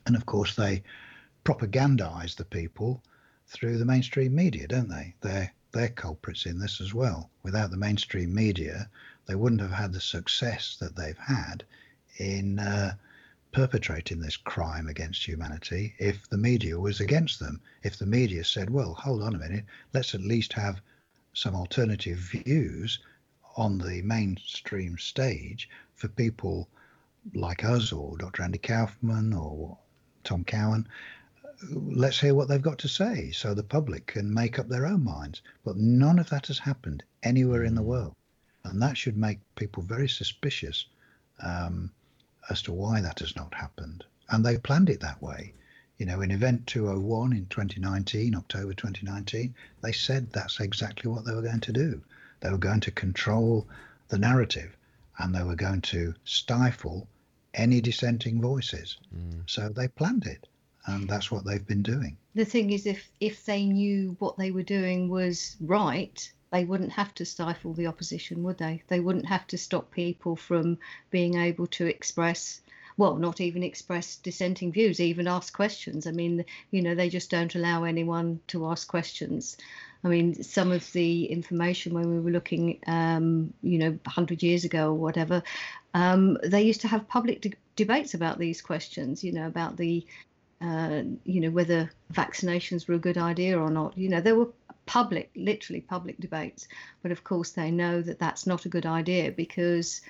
[0.07, 0.81] And of course, they
[1.45, 3.03] propagandize the people
[3.45, 5.13] through the mainstream media, don't they?
[5.21, 7.29] They're they're culprits in this as well.
[7.43, 8.89] Without the mainstream media,
[9.27, 11.65] they wouldn't have had the success that they've had
[12.17, 12.95] in uh,
[13.51, 17.61] perpetrating this crime against humanity if the media was against them.
[17.83, 20.81] If the media said, well, hold on a minute, let's at least have
[21.33, 22.99] some alternative views
[23.55, 26.69] on the mainstream stage for people
[27.33, 28.43] like us or Dr.
[28.43, 29.77] Andy Kaufman or
[30.23, 30.87] Tom Cowan
[31.71, 35.03] let's hear what they've got to say so the public can make up their own
[35.03, 35.41] minds.
[35.63, 38.15] But none of that has happened anywhere in the world.
[38.63, 40.85] And that should make people very suspicious
[41.43, 41.91] um,
[42.49, 44.03] as to why that has not happened.
[44.29, 45.53] And they planned it that way.
[45.97, 51.33] You know, in Event 201 in 2019, October 2019, they said that's exactly what they
[51.33, 52.01] were going to do.
[52.39, 53.67] They were going to control
[54.07, 54.75] the narrative
[55.17, 57.07] and they were going to stifle
[57.53, 58.97] any dissenting voices.
[59.15, 59.49] Mm.
[59.49, 60.47] So they planned it
[60.85, 62.17] and that's what they've been doing.
[62.35, 66.91] The thing is, if if they knew what they were doing was right, they wouldn't
[66.91, 68.83] have to stifle the opposition, would they?
[68.87, 70.79] They wouldn't have to stop people from
[71.11, 72.61] being able to express.
[72.97, 76.05] Well, not even express dissenting views, even ask questions.
[76.05, 79.57] I mean, you know, they just don't allow anyone to ask questions.
[80.03, 84.65] I mean, some of the information when we were looking, um, you know, 100 years
[84.65, 85.43] ago or whatever,
[85.93, 90.05] um, they used to have public de- debates about these questions, you know, about the
[90.61, 93.97] uh, you know, whether vaccinations were a good idea or not.
[93.97, 94.49] You know, there were
[94.89, 96.67] public, literally public debates,
[97.03, 100.01] but of course they know that that's not a good idea because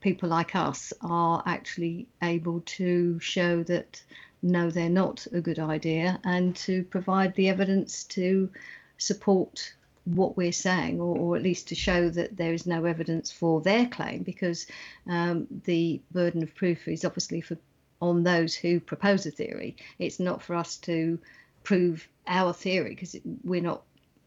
[0.00, 4.02] people like us are actually able to show that
[4.42, 8.50] no, they're not a good idea and to provide the evidence to
[8.98, 9.72] support
[10.04, 13.60] what we're saying, or, or, at least to show that there is no evidence for
[13.60, 14.66] their claim, because
[15.08, 17.56] um, the burden of proof is obviously for
[18.02, 19.76] on those who propose a theory.
[20.00, 21.20] It's not for us to
[21.62, 23.82] prove our theory because we're not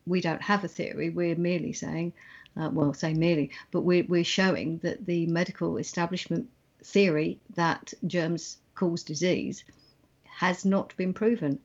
[0.07, 1.09] we don't have a theory.
[1.09, 2.13] We're merely saying,
[2.55, 6.49] uh, well, say merely, but we're, we're showing that the medical establishment
[6.83, 9.63] theory that germs cause disease
[10.23, 11.59] has not been proven.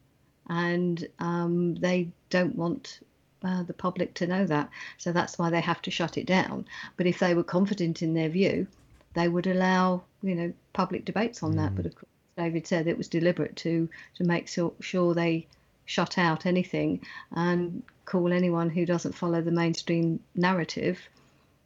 [0.48, 3.00] And um, they don't want
[3.44, 4.70] uh, the public to know that.
[4.98, 6.64] So that's why they have to shut it down.
[6.96, 8.66] But if they were confident in their view,
[9.14, 11.56] they would allow you know public debates on mm.
[11.56, 11.74] that.
[11.74, 15.46] But of course, David said it was deliberate to to make so, sure they
[15.92, 17.00] shut out anything
[17.32, 20.98] and call anyone who doesn't follow the mainstream narrative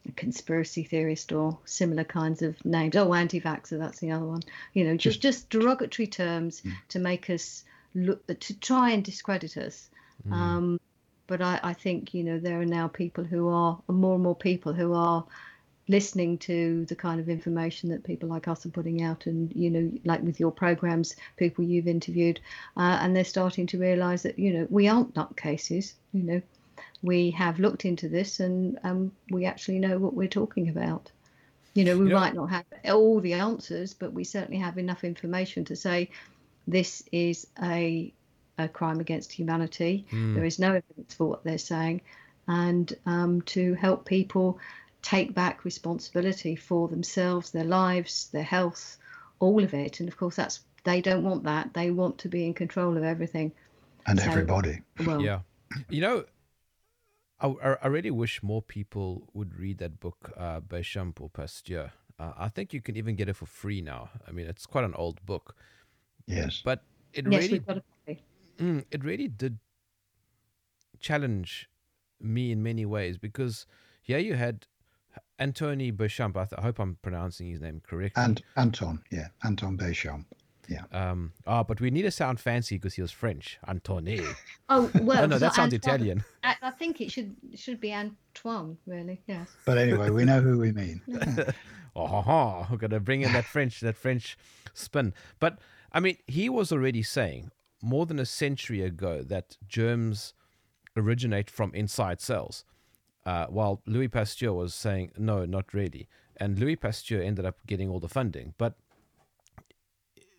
[0.09, 2.97] a conspiracy theorist or similar kinds of names.
[2.97, 4.43] Oh, anti-vaxxer, that's the other one.
[4.73, 6.73] You know, just just derogatory terms mm.
[6.91, 7.65] to make us
[7.95, 9.89] look to try and discredit us.
[10.29, 10.33] Mm.
[10.33, 10.81] Um,
[11.27, 14.37] but I, I think you know there are now people who are more and more
[14.37, 15.25] people who are
[15.89, 19.71] listening to the kind of information that people like us are putting out and you
[19.71, 22.41] know like with your programs people you've interviewed
[22.77, 26.43] uh, and they're starting to realize that you know we aren't nutcases you know.
[27.03, 31.11] We have looked into this and um, we actually know what we're talking about.
[31.75, 35.05] You know we you might not have all the answers but we certainly have enough
[35.05, 36.11] information to say
[36.67, 38.13] this is a
[38.59, 40.07] a crime against humanity.
[40.11, 40.35] Mm.
[40.35, 42.01] there is no evidence for what they're saying.
[42.49, 44.59] And um, to help people
[45.07, 48.97] take back responsibility for themselves, their lives, their health,
[49.39, 50.01] all of it.
[50.01, 51.73] And of course, that's they don't want that.
[51.75, 53.53] They want to be in control of everything.
[54.09, 54.81] And so, everybody.
[55.07, 55.41] Well, yeah.
[55.89, 56.25] You know,
[57.41, 61.93] I, I really wish more people would read that book, uh, Béchamp or Pasteur.
[62.19, 64.11] Uh, I think you can even get it for free now.
[64.27, 65.55] I mean, it's quite an old book.
[66.27, 66.63] Yes.
[66.65, 66.83] But
[67.13, 67.61] it yes, really,
[68.59, 69.59] mm, it really did
[70.99, 71.71] challenge
[72.21, 73.67] me in many ways because
[74.03, 74.67] here you had
[75.39, 76.37] Antony Béchamp.
[76.37, 78.23] I, th- I, hope I'm pronouncing his name correctly.
[78.23, 80.25] And Anton, yeah, Anton Béchamp.
[80.69, 80.83] Yeah.
[80.91, 81.33] Um.
[81.47, 83.59] Ah, oh, but we need to sound fancy because he was French.
[83.67, 84.21] Antony.
[84.69, 85.23] Oh well.
[85.23, 85.95] oh, no, that sounds Antoine.
[85.95, 86.25] Italian.
[86.43, 89.21] I, I, think it should should be Antoine, really.
[89.29, 89.49] Yes.
[89.65, 91.01] But anyway, we know who we mean.
[91.95, 92.67] oh, ha, ha.
[92.69, 94.37] we're gonna bring in that French that French
[94.75, 95.15] spin.
[95.39, 95.61] But
[95.93, 100.35] I mean, he was already saying more than a century ago that germs
[100.97, 102.65] originate from inside cells.
[103.27, 107.91] Uh, while Louis Pasteur was saying no, not really, and Louis Pasteur ended up getting
[107.91, 108.55] all the funding.
[108.57, 108.77] But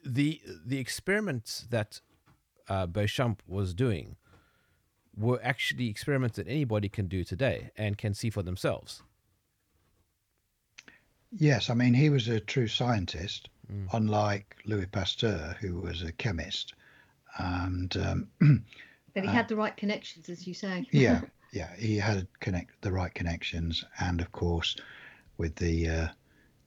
[0.06, 2.00] the the experiments that
[2.70, 4.16] uh, Béchamp was doing
[5.16, 9.04] were actually experiments that anybody can do today and can see for themselves.
[11.32, 13.88] Yes, I mean he was a true scientist, mm.
[13.92, 16.74] unlike Louis Pasteur, who was a chemist,
[17.38, 18.28] and um,
[19.14, 20.88] but he uh, had the right connections, as you say.
[20.92, 21.22] yeah,
[21.52, 24.76] yeah, he had connect the right connections, and of course,
[25.38, 26.08] with the uh,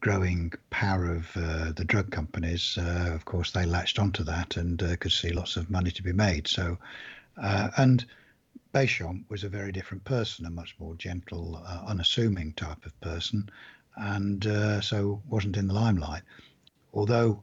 [0.01, 4.83] growing power of uh, the drug companies, uh, of course, they latched onto that and
[4.83, 6.49] uh, could see lots of money to be made.
[6.49, 6.79] So,
[7.37, 8.05] uh, and
[8.73, 13.51] Béchamp was a very different person, a much more gentle, unassuming type of person
[13.97, 16.23] and uh, so wasn't in the limelight.
[16.93, 17.43] Although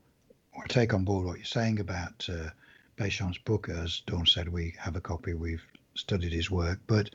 [0.58, 2.50] I take on board what you're saying about uh,
[2.98, 5.64] Béchamp's book, as Dawn said, we have a copy, we've
[5.98, 7.10] studied his work, but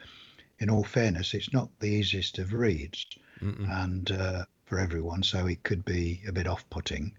[0.58, 3.06] in all fairness, it's not the easiest of reads,
[3.40, 3.68] Mm-mm.
[3.82, 7.12] and uh, for everyone, so it could be a bit off-putting,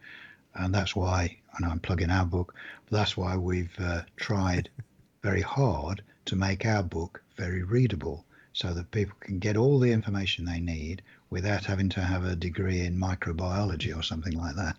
[0.56, 2.56] and that's why, and I'm plugging our book,
[2.90, 4.70] that's why we've uh, tried
[5.24, 9.92] very hard to make our book very readable, so that people can get all the
[9.92, 14.78] information they need without having to have a degree in microbiology or something like that.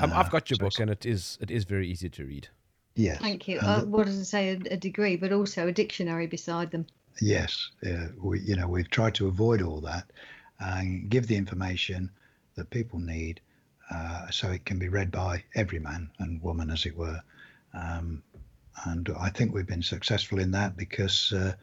[0.00, 2.48] Um, I've got your uh, book, and it is it is very easy to read.
[2.98, 3.20] Yes.
[3.20, 3.60] Thank you.
[3.60, 4.48] Uh, what does it say?
[4.48, 6.84] A, a, degree, but also a dictionary beside them.
[7.22, 7.70] Yes.
[7.86, 10.10] Uh, we, you know, we've tried to avoid all that
[10.58, 12.10] and give the information
[12.56, 13.40] that people need,
[13.88, 17.22] uh, so it can be read by every man and woman, as it were.
[17.72, 18.20] Um,
[18.84, 21.54] and I think we've been successful in that because uh,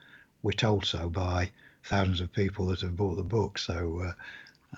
[0.41, 1.51] we're told so by
[1.83, 3.57] thousands of people that have bought the book.
[3.57, 4.05] So,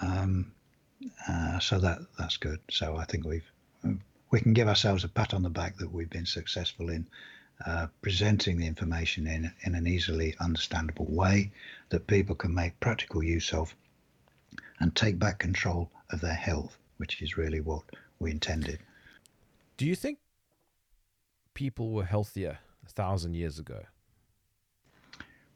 [0.02, 0.52] uh, um,
[1.30, 2.62] uh, so that that's good.
[2.72, 3.52] So I think we've
[4.30, 7.08] we can give ourselves a pat on the back that we've been successful in
[7.66, 11.52] uh, presenting the information in in an easily understandable way
[11.90, 13.74] that people can make practical use of
[14.80, 17.84] and take back control of their health, which is really what
[18.20, 18.80] we intended.
[19.78, 20.20] Do you think
[21.54, 23.84] people were healthier a thousand years ago?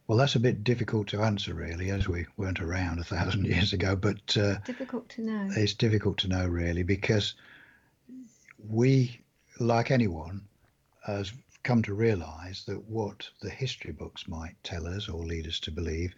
[0.08, 3.72] Well, that's a bit difficult to answer, really, as we weren't around a thousand years
[3.74, 3.96] ago.
[3.96, 5.50] But uh, difficult to know.
[5.56, 7.36] It's difficult to know, really, because
[8.68, 9.20] we,
[9.60, 10.42] like anyone,
[11.06, 11.32] has
[11.64, 15.72] come to realise that what the history books might tell us or lead us to
[15.72, 16.14] believe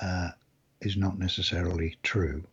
[0.00, 0.30] uh,
[0.80, 2.44] is not necessarily true,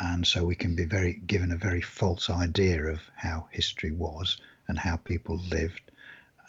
[0.00, 4.38] and so we can be very given a very false idea of how history was
[4.68, 5.90] and how people lived.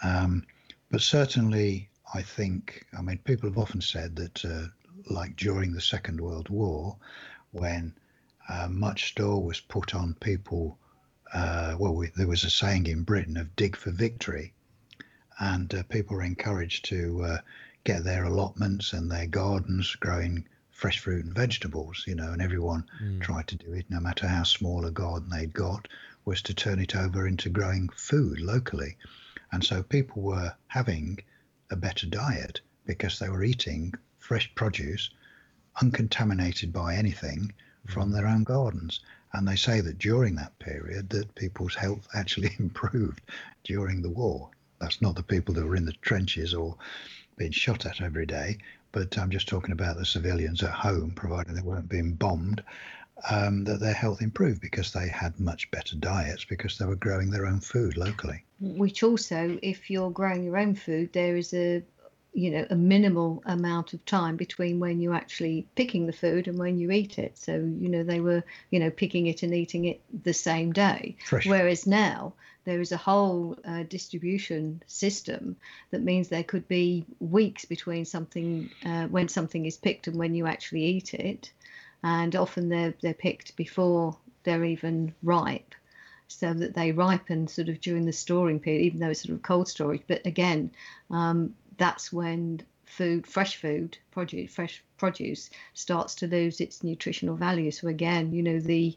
[0.03, 0.45] Um,
[0.89, 4.67] but certainly, I think, I mean, people have often said that, uh,
[5.09, 6.97] like during the Second World War,
[7.51, 7.93] when
[8.49, 10.77] uh, much store was put on people,
[11.33, 14.53] uh, well, we, there was a saying in Britain of dig for victory,
[15.39, 17.37] and uh, people were encouraged to uh,
[17.83, 22.83] get their allotments and their gardens growing fresh fruit and vegetables, you know, and everyone
[23.01, 23.21] mm.
[23.21, 25.87] tried to do it, no matter how small a garden they'd got,
[26.25, 28.97] was to turn it over into growing food locally.
[29.51, 31.19] And so people were having
[31.69, 35.09] a better diet because they were eating fresh produce
[35.81, 37.53] uncontaminated by anything
[37.87, 38.13] from mm.
[38.13, 38.99] their own gardens
[39.33, 43.21] and they say that during that period that people's health actually improved
[43.63, 44.49] during the war.
[44.79, 46.75] That's not the people that were in the trenches or
[47.37, 48.57] being shot at every day
[48.91, 52.63] but i'm just talking about the civilians at home provided they weren't being bombed
[53.29, 57.29] um, that their health improved because they had much better diets because they were growing
[57.29, 58.43] their own food locally.
[58.59, 61.83] Which also if you're growing your own food there is a
[62.33, 66.57] you know a minimal amount of time between when you're actually picking the food and
[66.57, 69.85] when you eat it so you know they were you know picking it and eating
[69.85, 71.45] it the same day Fresh.
[71.45, 75.55] whereas now there is a whole uh, distribution system
[75.89, 80.33] that means there could be weeks between something uh, when something is picked and when
[80.33, 81.51] you actually eat it
[82.03, 85.75] and often they're they're picked before they're even ripe
[86.27, 89.41] so that they ripen sort of during the storing period, even though it's sort of
[89.41, 90.01] cold storage.
[90.07, 90.71] But again,
[91.09, 97.71] um, that's when food, fresh food, produce, fresh produce starts to lose its nutritional value.
[97.71, 98.95] So again, you know, the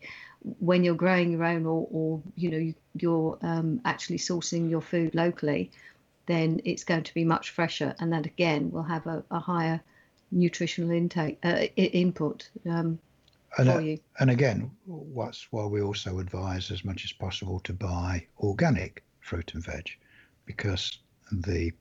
[0.59, 5.15] when you're growing your own or, or you know you're um, actually sourcing your food
[5.15, 5.71] locally,
[6.27, 9.81] then it's going to be much fresher, and that again will have a, a higher
[10.31, 12.99] nutritional intake uh, input um,
[13.57, 13.99] and, for you.
[14.19, 19.55] And again, what's why we also advise as much as possible to buy organic fruit
[19.55, 19.89] and veg,
[20.45, 20.99] because
[21.33, 21.73] the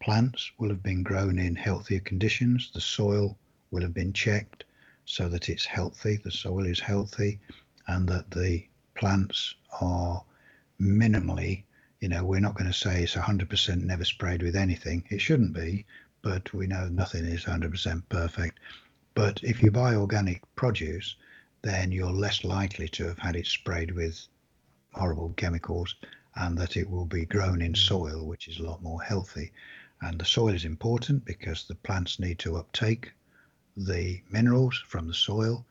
[0.00, 2.70] plants will have been grown in healthier conditions.
[2.72, 3.36] The soil
[3.70, 4.64] will have been checked
[5.04, 7.38] so that it's healthy, the soil is healthy,
[7.86, 10.24] and that the plants are
[10.80, 11.64] minimally,
[12.00, 15.04] you know, we're not going to say it's 100% never sprayed with anything.
[15.10, 15.84] It shouldn't be,
[16.22, 18.58] but we know nothing is 100% perfect.
[19.14, 21.16] But if you buy organic produce,
[21.62, 24.26] then you're less likely to have had it sprayed with
[24.92, 25.94] horrible chemicals
[26.36, 27.76] and that it will be grown in mm.
[27.76, 29.52] soil, which is a lot more healthy.
[30.02, 33.12] And the soil is important because the plants need to uptake
[33.76, 35.66] the minerals from the soil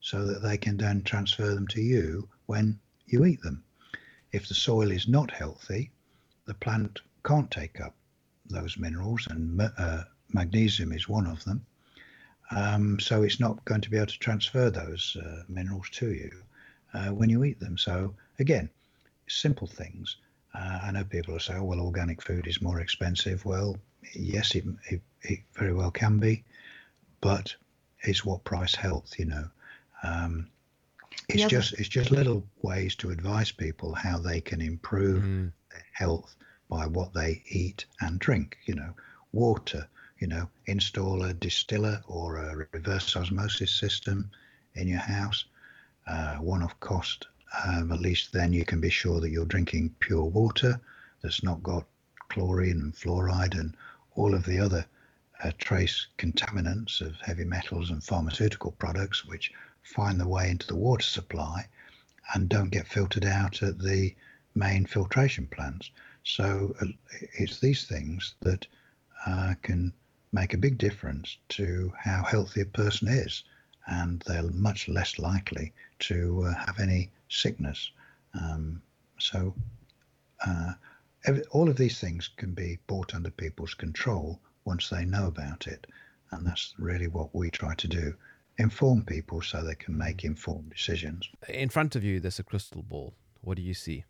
[0.00, 3.64] so that they can then transfer them to you when you eat them.
[4.32, 5.90] If the soil is not healthy,
[6.46, 7.94] the plant can't take up
[8.46, 11.64] those minerals, and uh, magnesium is one of them.
[12.50, 16.30] Um, so it's not going to be able to transfer those uh, minerals to you
[16.92, 17.78] uh, when you eat them.
[17.78, 18.68] So again,
[19.26, 20.16] simple things.
[20.54, 23.76] Uh, I know people will say, "Oh, well, organic food is more expensive." Well,
[24.14, 26.44] yes, it, it, it very well can be,
[27.20, 27.54] but
[28.02, 29.48] it's what price health, you know.
[30.02, 30.48] Um,
[31.28, 35.52] it's yeah, just it's just little ways to advise people how they can improve mm.
[35.70, 36.36] their health
[36.68, 38.58] by what they eat and drink.
[38.66, 38.94] You know,
[39.32, 39.88] water.
[40.20, 44.30] You know, install a distiller or a reverse osmosis system
[44.74, 45.44] in your house.
[46.06, 47.26] Uh, one-off cost.
[47.62, 50.80] Um, at least then you can be sure that you're drinking pure water
[51.22, 51.86] that's not got
[52.28, 53.76] chlorine and fluoride and
[54.16, 54.84] all of the other
[55.42, 59.52] uh, trace contaminants of heavy metals and pharmaceutical products, which
[59.82, 61.68] find their way into the water supply
[62.32, 64.14] and don't get filtered out at the
[64.54, 65.90] main filtration plants.
[66.22, 66.86] So uh,
[67.34, 68.66] it's these things that
[69.26, 69.92] uh, can
[70.32, 73.44] make a big difference to how healthy a person is,
[73.86, 77.90] and they're much less likely to uh, have any sickness.
[78.34, 78.82] Um,
[79.18, 79.54] so
[80.46, 80.72] uh,
[81.26, 85.66] every, all of these things can be brought under people's control once they know about
[85.66, 85.86] it,
[86.30, 88.14] and that's really what we try to do
[88.58, 91.28] inform people so they can make informed decisions.
[91.48, 93.14] In front of you, there's a crystal ball.
[93.40, 94.04] What do you see?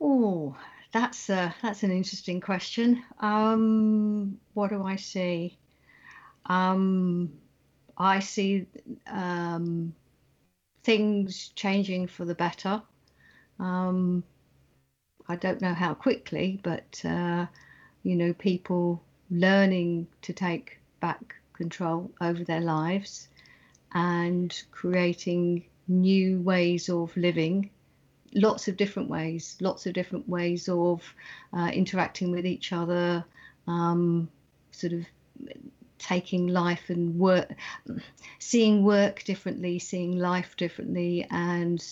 [0.00, 0.56] Oh,
[0.92, 3.02] that's a, that's an interesting question.
[3.20, 5.56] Um, what do I see?
[6.46, 7.32] Um,
[7.96, 8.66] I see
[9.06, 9.94] um,
[10.82, 12.82] things changing for the better.
[13.58, 14.24] Um,
[15.28, 17.46] I don't know how quickly, but uh,
[18.02, 23.28] you know, people learning to take back control over their lives
[23.92, 27.70] and creating new ways of living
[28.34, 31.14] lots of different ways lots of different ways of
[31.52, 33.24] uh, interacting with each other
[33.66, 34.28] um,
[34.72, 35.06] sort of
[36.04, 37.52] taking life and work
[38.38, 41.84] seeing work differently seeing life differently and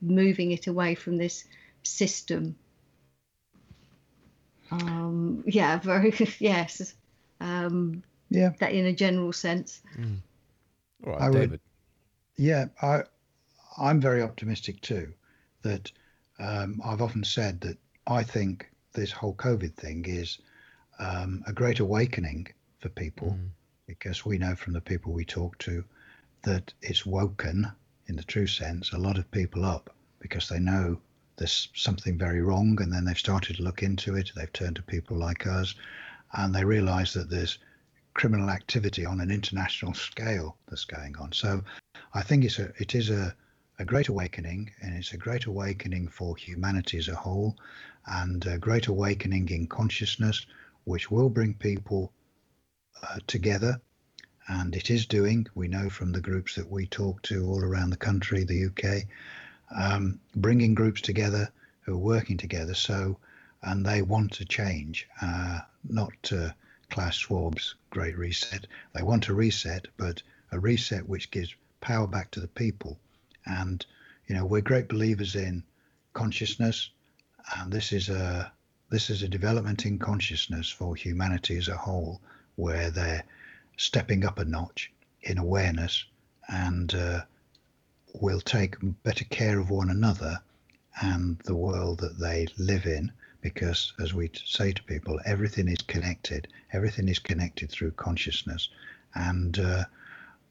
[0.00, 1.44] moving it away from this
[1.82, 2.56] system
[4.70, 6.94] um, yeah very yes
[7.40, 8.52] um, yeah.
[8.58, 9.80] That in a general sense.
[9.96, 10.18] Mm.
[11.06, 11.50] All right, I David.
[11.52, 11.60] Would,
[12.36, 13.02] yeah, I,
[13.78, 15.12] I'm very optimistic too.
[15.62, 15.90] That
[16.38, 20.38] um, I've often said that I think this whole COVID thing is
[20.98, 22.48] um, a great awakening
[22.84, 23.48] for people mm.
[23.86, 25.82] because we know from the people we talk to
[26.42, 27.72] that it's woken,
[28.08, 31.00] in the true sense, a lot of people up because they know
[31.36, 34.32] there's something very wrong and then they've started to look into it.
[34.36, 35.74] They've turned to people like us
[36.34, 37.56] and they realize that there's
[38.12, 41.32] criminal activity on an international scale that's going on.
[41.32, 41.64] So
[42.12, 43.34] I think it's a it is a,
[43.78, 47.56] a great awakening and it's a great awakening for humanity as a whole
[48.06, 50.44] and a great awakening in consciousness
[50.84, 52.12] which will bring people
[53.02, 53.80] uh, together
[54.48, 57.90] and it is doing we know from the groups that we talk to all around
[57.90, 58.84] the country the uk
[59.76, 61.50] um, bringing groups together
[61.82, 63.16] who are working together so
[63.62, 66.54] and they want to change uh, not to
[66.90, 68.66] Klaus Schwab's Great Reset.
[68.92, 70.22] They want a reset, but
[70.52, 72.98] a reset which gives power back to the people.
[73.46, 73.84] And
[74.26, 75.64] you know, we're great believers in
[76.12, 76.90] consciousness,
[77.56, 78.52] and this is a
[78.90, 82.20] this is a development in consciousness for humanity as a whole,
[82.56, 83.24] where they're
[83.76, 86.04] stepping up a notch in awareness
[86.48, 87.20] and uh,
[88.20, 90.40] will take better care of one another
[91.00, 93.10] and the world that they live in
[93.40, 96.48] because as we say to people everything is connected.
[96.72, 98.68] Everything is connected through consciousness.
[99.14, 99.84] And uh,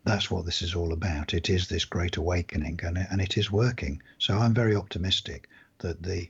[0.03, 1.33] that's what this is all about.
[1.33, 4.01] It is this great awakening and, and it is working.
[4.19, 5.49] So i'm very optimistic
[5.79, 6.29] that the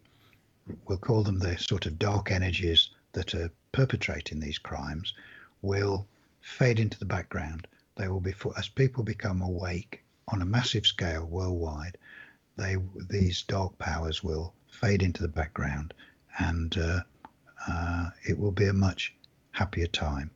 [0.87, 5.13] we'll call them the sort of dark energies that are perpetrating these crimes
[5.63, 6.07] will
[6.41, 11.25] fade into the background they will be as people become awake on a massive scale
[11.25, 11.97] worldwide
[12.57, 12.77] they
[13.09, 15.93] these dark powers will fade into the background
[16.37, 16.99] and uh,
[17.67, 19.13] uh, it will be a much
[19.51, 20.31] happier time.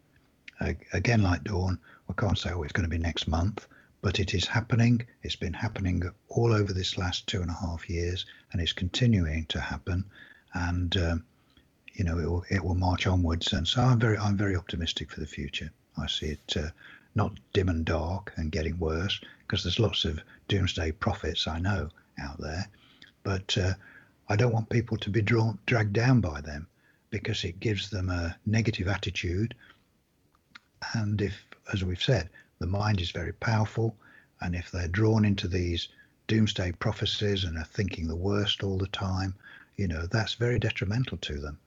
[0.60, 1.80] Uh, again, like Dawn,
[2.10, 3.68] I can't say, oh, it's going to be next month,
[4.02, 5.06] but it is happening.
[5.24, 9.46] It's been happening all over this last two and a half years, and it's continuing
[9.48, 10.06] to happen.
[10.54, 11.26] And um,
[11.98, 13.52] you know, it will it will march onwards.
[13.54, 15.72] And so I'm very I'm very optimistic for the future.
[15.98, 16.70] I see it uh,
[17.16, 21.90] not dim and dark and getting worse because there's lots of doomsday prophets I know
[22.22, 22.70] out there,
[23.24, 23.74] but uh,
[24.30, 26.68] I don't want people to be drawn dragged down by them
[27.10, 29.56] because it gives them a negative attitude.
[30.94, 32.30] And if, as we've said,
[32.60, 33.96] the mind is very powerful,
[34.42, 35.88] and if they're drawn into these
[36.28, 39.34] doomsday prophecies and are thinking the worst all the time,
[39.78, 41.58] you know, that's very detrimental to them,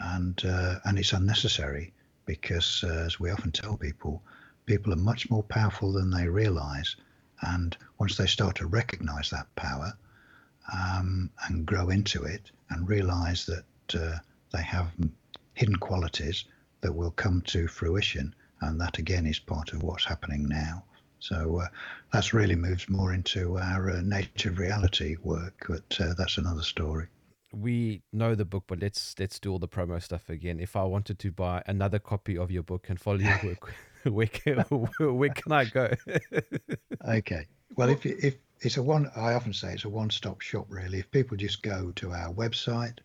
[0.00, 1.92] and uh, and it's unnecessary
[2.26, 4.22] because, uh, as we often tell people,
[4.66, 6.96] people are much more powerful than they realise,
[7.42, 9.92] and once they start to recognise that power
[10.72, 14.18] um, and grow into it and realise that uh,
[14.52, 14.90] they have
[15.54, 16.44] hidden qualities
[16.80, 20.84] that will come to fruition, and that again is part of what's happening now.
[21.18, 21.68] So uh,
[22.12, 27.08] that's really moves more into our uh, native reality work, but uh, that's another story.
[27.52, 30.60] We know the book, but let's let's do all the promo stuff again.
[30.60, 33.74] If I wanted to buy another copy of your book and follow your work,
[34.04, 34.58] where can,
[35.00, 35.92] where can I go?
[37.08, 37.46] okay.
[37.76, 40.66] Well, if if it's a one, I often say it's a one-stop shop.
[40.68, 42.98] Really, if people just go to our website,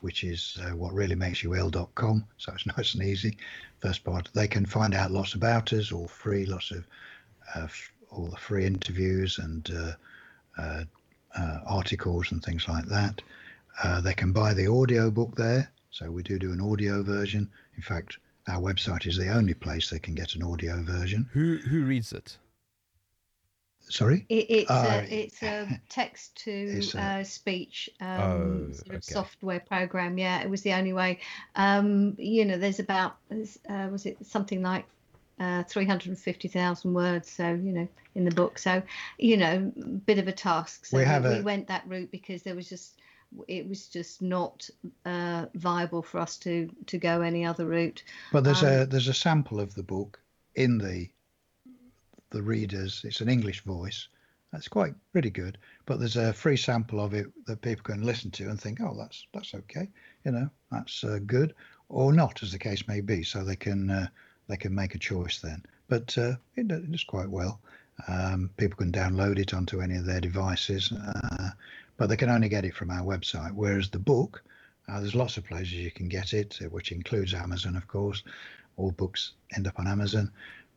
[0.00, 3.36] which is uh, what really makes you ill.com, so it's nice and easy.
[3.80, 6.86] First part, they can find out lots about us, all free, lots of
[7.54, 7.66] uh,
[8.10, 9.92] all the free interviews and uh,
[10.60, 10.84] uh,
[11.36, 13.22] uh, articles and things like that.
[14.02, 15.70] They can buy the audio book there.
[15.90, 17.50] So we do do an audio version.
[17.76, 18.18] In fact,
[18.48, 21.28] our website is the only place they can get an audio version.
[21.32, 22.36] Who who reads it?
[23.88, 28.88] Sorry, it, it's uh, a it's a text to a, uh, speech um, oh, sort
[28.88, 29.00] of okay.
[29.00, 30.16] software program.
[30.16, 31.20] Yeah, it was the only way.
[31.56, 34.86] Um, you know, there's about uh, was it something like
[35.42, 37.30] uh, 350,000 words.
[37.30, 38.58] So, you know, in the book.
[38.58, 38.82] So,
[39.18, 39.72] you know,
[40.06, 40.86] bit of a task.
[40.86, 41.32] So we, have we, a...
[41.38, 43.00] we went that route because there was just,
[43.48, 44.68] it was just not
[45.04, 48.02] uh, viable for us to to go any other route.
[48.32, 50.20] But there's um, a there's a sample of the book
[50.54, 51.08] in the
[52.30, 53.02] the readers.
[53.04, 54.08] It's an English voice.
[54.52, 55.56] That's quite pretty good.
[55.86, 58.94] But there's a free sample of it that people can listen to and think, oh,
[58.96, 59.88] that's that's okay.
[60.24, 61.54] You know, that's uh, good
[61.88, 63.22] or not, as the case may be.
[63.22, 64.06] So they can uh,
[64.48, 65.64] they can make a choice then.
[65.88, 67.60] But uh, it, it does quite well.
[68.08, 71.50] Um, people can download it onto any of their devices, uh,
[71.96, 73.52] but they can only get it from our website.
[73.52, 74.42] Whereas the book,
[74.88, 78.22] uh, there's lots of places you can get it, uh, which includes Amazon, of course.
[78.76, 80.30] All books end up on Amazon,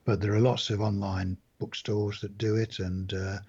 [0.04, 3.40] but there are lots of online bookstores that do it, and uh,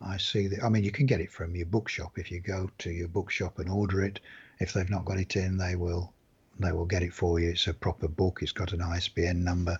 [0.00, 0.62] I see that.
[0.62, 3.58] I mean, you can get it from your bookshop if you go to your bookshop
[3.58, 4.20] and order it.
[4.60, 6.12] If they've not got it in, they will
[6.58, 7.50] they will get it for you.
[7.50, 8.38] It's a proper book.
[8.40, 9.78] It's got an ISBN number,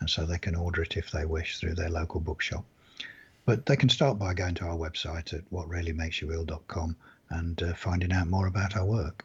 [0.00, 2.64] and so they can order it if they wish through their local bookshop.
[3.48, 6.96] But they can start by going to our website at whatreallymakesyouill.com
[7.30, 9.24] and uh, finding out more about our work.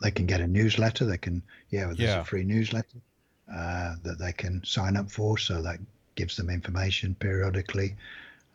[0.00, 1.04] They can get a newsletter.
[1.04, 2.20] They can, yeah, there's yeah.
[2.20, 2.98] a free newsletter
[3.52, 5.36] uh, that they can sign up for.
[5.38, 5.80] So that
[6.14, 7.96] gives them information periodically.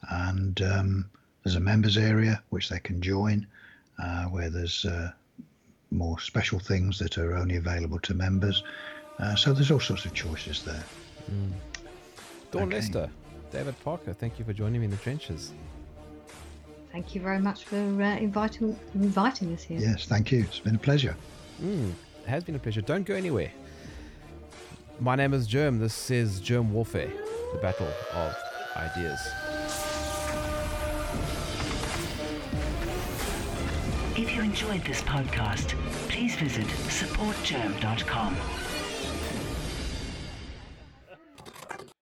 [0.09, 1.09] And um,
[1.43, 3.45] there's a members area which they can join,
[4.01, 5.11] uh, where there's uh,
[5.91, 8.63] more special things that are only available to members.
[9.19, 10.85] Uh, so there's all sorts of choices there.
[11.29, 11.51] Mm.
[12.51, 13.09] Dawn okay.
[13.51, 15.51] David Parker, thank you for joining me in the trenches.
[16.91, 19.80] Thank you very much for uh, inviting inviting us here.
[19.80, 20.41] Yes, thank you.
[20.41, 21.15] It's been a pleasure.
[21.61, 21.91] Mm,
[22.23, 22.81] it has been a pleasure.
[22.81, 23.51] Don't go anywhere.
[24.99, 25.80] My name is Jerm.
[25.80, 27.11] This is Jerm Warfare,
[27.53, 28.35] the battle of
[28.76, 29.19] ideas.
[34.17, 35.69] If you enjoyed this podcast,
[36.09, 38.35] please visit supportjerm.com